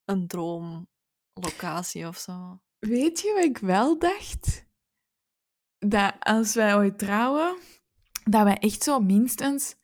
[0.05, 0.27] een
[1.33, 2.59] droomlocatie of zo.
[2.79, 4.65] Weet je wat ik wel dacht?
[5.79, 7.57] Dat als wij ooit trouwen,
[8.23, 9.75] dat wij echt zo minstens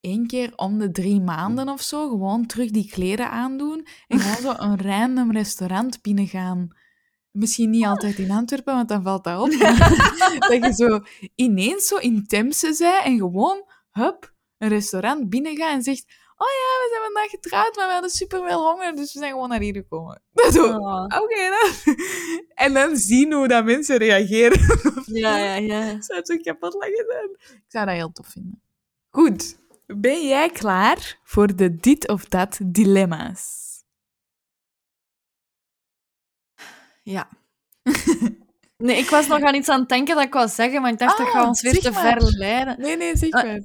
[0.00, 4.56] één keer om de drie maanden of zo gewoon terug die kleren aandoen en gewoon
[4.56, 6.68] zo een random restaurant binnengaan.
[7.30, 9.50] Misschien niet altijd in Antwerpen, want dan valt dat op.
[10.48, 11.00] dat je zo
[11.34, 16.70] ineens zo in Temse zei en gewoon, hup, een restaurant binnengaat en zegt oh ja,
[16.82, 19.60] we zijn vandaag getrouwd, maar we hadden super veel honger, dus we zijn gewoon naar
[19.60, 20.22] hier gekomen.
[20.32, 21.04] Dat zo, Oh.
[21.22, 21.94] Oké dan.
[22.54, 24.60] En dan zien hoe dat mensen reageren.
[25.06, 26.00] Ja, ja, ja.
[26.02, 27.30] Zou het zo kapot lachen zijn?
[27.56, 28.62] Ik zou dat heel tof vinden.
[29.10, 29.58] Goed.
[29.86, 33.60] Ben jij klaar voor de dit of dat dilemma's?
[37.02, 37.28] Ja.
[38.76, 40.98] Nee, ik was nog aan iets aan het denken dat ik wou zeggen, maar ik
[40.98, 42.80] dacht dat Ah, gaat ons weer te ver leiden.
[42.80, 43.60] Nee, nee, zeg maar.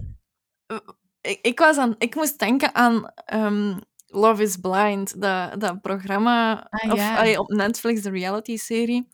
[1.28, 3.12] Ik, ik, was aan, ik moest denken aan...
[3.26, 3.78] ehm,
[4.10, 7.18] Love is Blind, dat, dat programma, Ah, of ja.
[7.18, 9.08] allee, op Netflix, de reality-serie.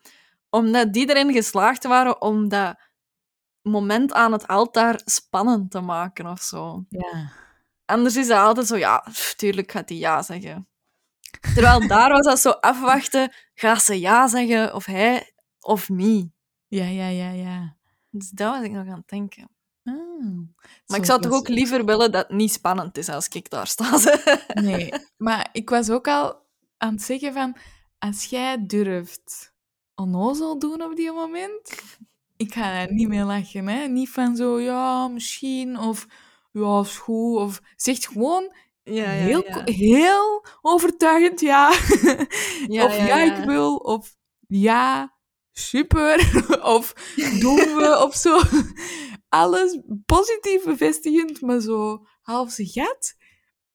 [0.49, 2.75] Omdat die erin geslaagd waren om dat
[3.61, 6.85] moment aan het altaar spannend te maken of zo.
[6.89, 7.31] Ja.
[7.85, 10.67] Anders is dat altijd zo, ja, pff, tuurlijk gaat hij ja zeggen.
[11.53, 16.31] Terwijl daar was dat zo afwachten, gaat ze ja zeggen, of hij, of niet.
[16.67, 17.75] Ja, ja, ja, ja.
[18.09, 19.49] Dus dat was ik nog aan het denken.
[19.83, 19.93] Ah,
[20.87, 23.49] Maar ik zo zou toch ook liever willen dat het niet spannend is als ik
[23.49, 23.99] daar sta.
[24.53, 26.45] Nee, maar ik was ook al
[26.77, 27.55] aan het zeggen van...
[27.99, 29.53] Als jij durft
[29.95, 31.81] onnozel doen op die moment...
[32.37, 33.87] Ik ga daar niet mee lachen, hè.
[33.87, 36.05] Niet van zo, ja, misschien, of...
[36.51, 37.61] Ja, is goed, of...
[37.75, 41.69] Zeg gewoon Ja, heel, ko- heel overtuigend ja.
[42.67, 43.37] Ja, of ja, ja, ja.
[43.37, 44.15] ik wil, of
[44.47, 45.13] ja,
[45.51, 46.43] super,
[46.75, 46.93] of
[47.39, 48.39] doen we, of zo.
[49.33, 53.15] Alles positief bevestigend, maar zo half zijn gat.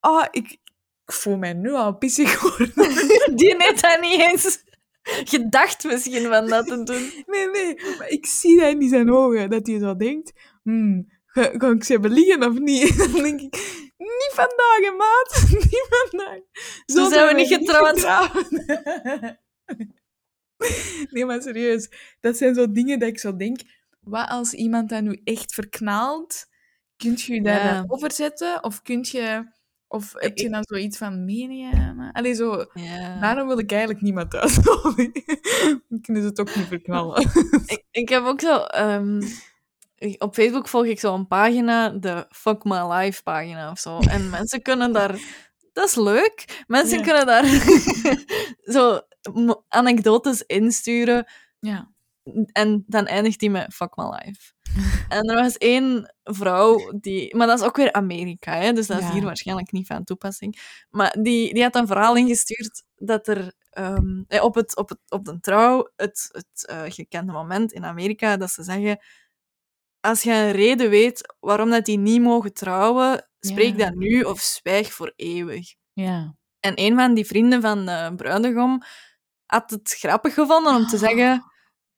[0.00, 0.50] Oh, ik,
[1.04, 2.72] ik voel mij nu al pissig worden.
[3.36, 4.64] Die heeft dat niet eens
[5.02, 7.12] gedacht misschien van dat te doen.
[7.32, 10.32] Nee, nee, maar ik zie dat in zijn ogen, dat hij zo denkt,
[10.62, 12.98] hmm, ga, ga ik ze hebben liggen of niet?
[13.12, 13.54] Dan denk ik,
[13.96, 15.44] niet vandaag, hè, maat.
[15.50, 16.40] Niet vandaag.
[16.86, 18.00] Zo zijn we niet getrouwd.
[18.00, 18.50] getrouwd.
[21.10, 21.90] Nee, maar serieus.
[22.20, 23.60] Dat zijn zo dingen dat ik zo denk,
[24.08, 26.46] wat als iemand dat nu echt verknalt?
[26.96, 27.72] Kun je daar Ja.
[27.74, 28.64] dan over zetten?
[28.64, 29.56] Of kun je...
[29.90, 32.66] Of heb je dan zoiets van, meen Allee, zo...
[32.74, 33.20] Ja.
[33.20, 34.54] Daarom wil ik eigenlijk niemand thuis.
[35.88, 37.22] Dan kunnen ze het ook niet verknallen.
[37.66, 38.56] Ik, ik heb ook zo...
[38.58, 39.20] ehm,
[40.18, 43.98] op Facebook volg ik zo een pagina, de Fuck My Life pagina of zo.
[43.98, 45.18] En mensen kunnen daar...
[45.72, 46.64] Dat is leuk.
[46.66, 47.04] Mensen Ja.
[47.04, 47.44] kunnen daar
[48.74, 49.00] zo
[49.68, 51.26] anekdotes insturen.
[51.60, 51.90] Ja.
[52.52, 54.52] En dan eindigt die met Fuck My Life.
[55.08, 57.36] En er was één vrouw die...
[57.36, 58.72] Maar dat is ook weer Amerika, hè?
[58.72, 59.12] dus dat is Ja.
[59.12, 60.84] hier waarschijnlijk niet van toepassing.
[60.90, 64.98] Maar die, die had een verhaal ingestuurd dat er ehm, eh, op, het, op, het,
[65.08, 68.98] op de trouw het, het eh, gekende moment in Amerika dat ze zeggen
[70.00, 73.86] als je een reden weet waarom dat die niet mogen trouwen, spreek Ja.
[73.86, 75.74] dat nu of zwijg voor eeuwig.
[75.92, 76.36] Ja.
[76.60, 78.82] En een van die vrienden van de bruidegom
[79.46, 81.44] had het grappig gevonden om te zeggen...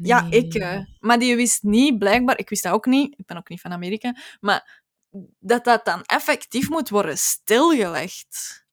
[0.03, 0.31] Ja, Nee.
[0.31, 0.55] ik.
[0.55, 3.61] eh, maar die wist niet, blijkbaar, ik wist dat ook niet, ik ben ook niet
[3.61, 4.83] van Amerika, maar
[5.39, 8.65] dat dat dan effectief moet worden stilgelegd.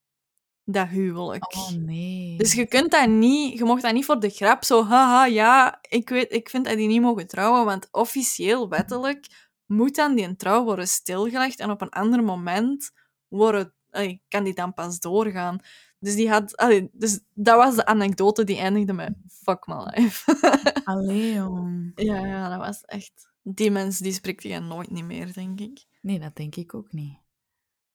[0.64, 1.56] Dat huwelijk.
[1.56, 2.38] Oh nee.
[2.38, 5.80] Dus je kunt dat niet, je mocht dat niet voor de grap zo, haha, ja,
[5.82, 9.28] ik, weet, ik vind dat die niet mogen trouwen, want officieel, wettelijk,
[9.66, 12.92] moet dan die trouw worden stilgelegd en op een ander moment
[13.28, 15.60] worden, allee, kan die dan pas doorgaan.
[16.00, 20.32] Dus, die had, allee, dus dat was de anekdote die eindigde met fuck my life.
[20.84, 21.92] Allee, jong.
[21.96, 23.32] Ja, ja, dat was echt...
[23.44, 25.86] Die mens die spreekt je nooit niet meer, denk ik.
[26.02, 27.18] Nee, dat denk ik ook niet.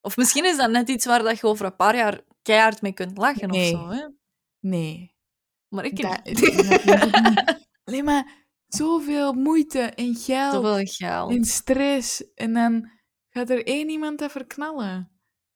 [0.00, 2.92] Of misschien is dat net iets waar dat je over een paar jaar keihard mee
[2.92, 3.72] kunt lachen Nee.
[3.74, 3.88] of zo.
[3.88, 4.06] Hè?
[4.60, 5.14] Nee.
[5.68, 6.20] Maar ik Dat-.
[7.84, 11.30] Alleen maar zoveel moeite en geld Zoveel geld.
[11.30, 12.32] en stress.
[12.34, 12.90] En dan
[13.30, 15.10] gaat er één iemand dat verknallen.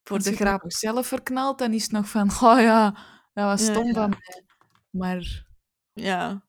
[0.08, 0.62] Voor de grap.
[0.62, 2.90] nog zelf verknalt, dan is het nog van, oh ja,
[3.32, 3.92] dat was stom ja.
[3.92, 4.44] van mij.
[4.90, 5.46] Maar,
[5.92, 6.44] Ja.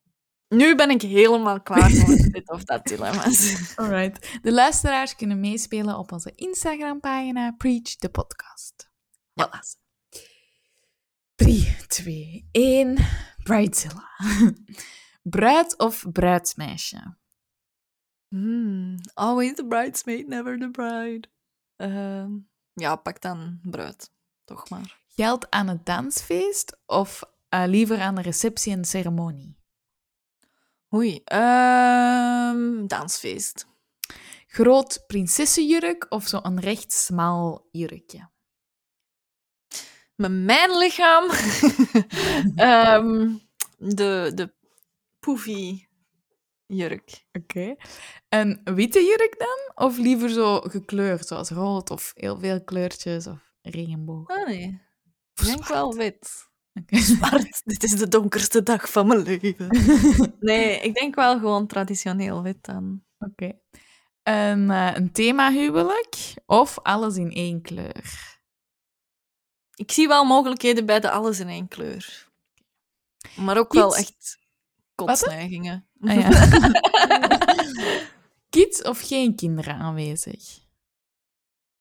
[0.48, 3.56] Nu ben ik helemaal klaar voor dit of dat dilemma's.
[3.76, 4.40] alright.
[4.42, 8.92] De luisteraars kunnen meespelen op onze Instagram-pagina Preach the Podcast.
[9.34, 9.64] Ja.
[11.36, 12.98] 3, 2, 1.
[13.44, 14.10] Bridezilla.
[15.22, 17.18] Bruid of bruidsmeisje?
[18.28, 18.96] Hmm.
[19.14, 21.28] Always the bridesmaid, never the bride.
[21.76, 22.32] Ehm,
[22.78, 24.12] ja, pak dan bruid.
[24.46, 25.02] Toch maar.
[25.08, 29.58] Geld aan het dansfeest of eh, liever aan de receptie en ceremonie?
[30.94, 31.22] Oei.
[31.24, 33.68] ehm, dansfeest.
[34.48, 38.30] Groot prinsessenjurk of zo'n recht smal jurkje?
[40.16, 41.30] Met mijn lichaam.
[42.56, 43.36] Ehm,
[43.78, 44.54] de, de
[45.20, 45.87] poefy
[46.68, 47.26] jurk.
[47.32, 47.76] Oké.
[48.30, 49.86] Een witte jurk dan?
[49.88, 54.28] Of liever zo gekleurd, zoals rood of heel veel kleurtjes of regenboog?
[54.28, 54.82] Ah nee,
[55.34, 56.50] ik denk wel wit.
[56.74, 56.98] Oké.
[57.12, 59.68] Zwart, dit is de donkerste dag van mijn leven.
[60.40, 63.04] Nee, ik denk wel gewoon traditioneel wit dan.
[63.20, 63.60] Oké.
[64.24, 68.36] Een, eh, een themahuwelijk of alles in één kleur?
[69.76, 72.30] Ik zie wel mogelijkheden bij de alles in één kleur.
[73.36, 74.40] Maar ook wel echt
[74.96, 75.87] kotsneigingen.
[76.02, 76.30] Ah, ja.
[78.50, 80.66] Kids of geen kinderen aanwezig?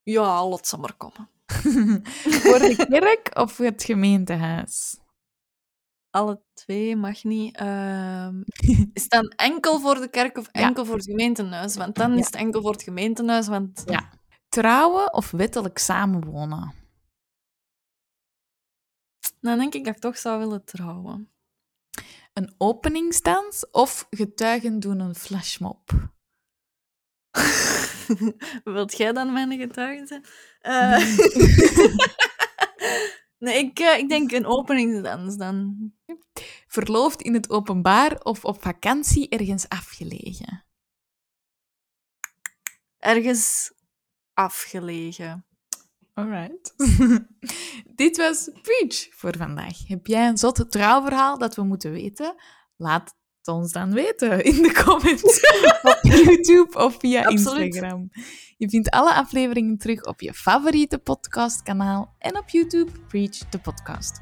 [0.03, 1.29] ja, laat ze maar komen.
[2.43, 4.99] Voor de kerk of het gemeentehuis?
[6.11, 7.57] Alle twee mag niet.
[7.57, 8.43] Ehm,
[8.93, 10.61] is het dan enkel voor de kerk of Ja.
[10.67, 11.77] enkel voor het gemeentehuis?
[11.77, 12.19] Want dan Ja.
[12.19, 14.11] is het enkel voor het gemeentehuis, want Ja.
[14.49, 16.73] Trouwen of wettelijk samenwonen?
[19.41, 21.31] Dan denk ik dat ik toch zou willen trouwen.
[22.37, 25.91] Een openingsdans of getuigen doen een flashmob?
[28.65, 30.25] Wilt jij dan mijn getuige zijn?
[30.61, 30.99] Eh,
[33.45, 35.77] nee, ik, eh, ik denk een openingsdans dan.
[36.67, 40.65] Verloofd in het openbaar of op vakantie ergens afgelegen?
[42.99, 43.73] Ergens
[44.35, 45.47] afgelegen.
[46.19, 46.75] Alright.
[47.95, 49.87] Dit was Preach voor vandaag.
[49.87, 52.35] Heb jij een zotte trouwverhaal dat we moeten weten?
[52.77, 55.41] Laat het ons dan weten in de comments
[55.93, 57.65] op YouTube of via Absoluut.
[57.75, 58.11] Instagram.
[58.57, 64.21] Je vindt alle afleveringen terug op je favoriete podcastkanaal en op YouTube Preach de podcast.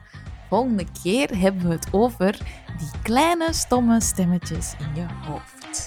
[0.49, 2.39] Volgende keer hebben we het over
[2.79, 5.87] die kleine stomme stemmetjes in je hoofd.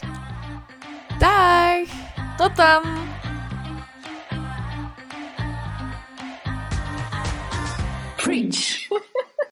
[1.20, 1.88] Dag!
[2.38, 2.84] Tot dan!
[8.28, 8.90] preach.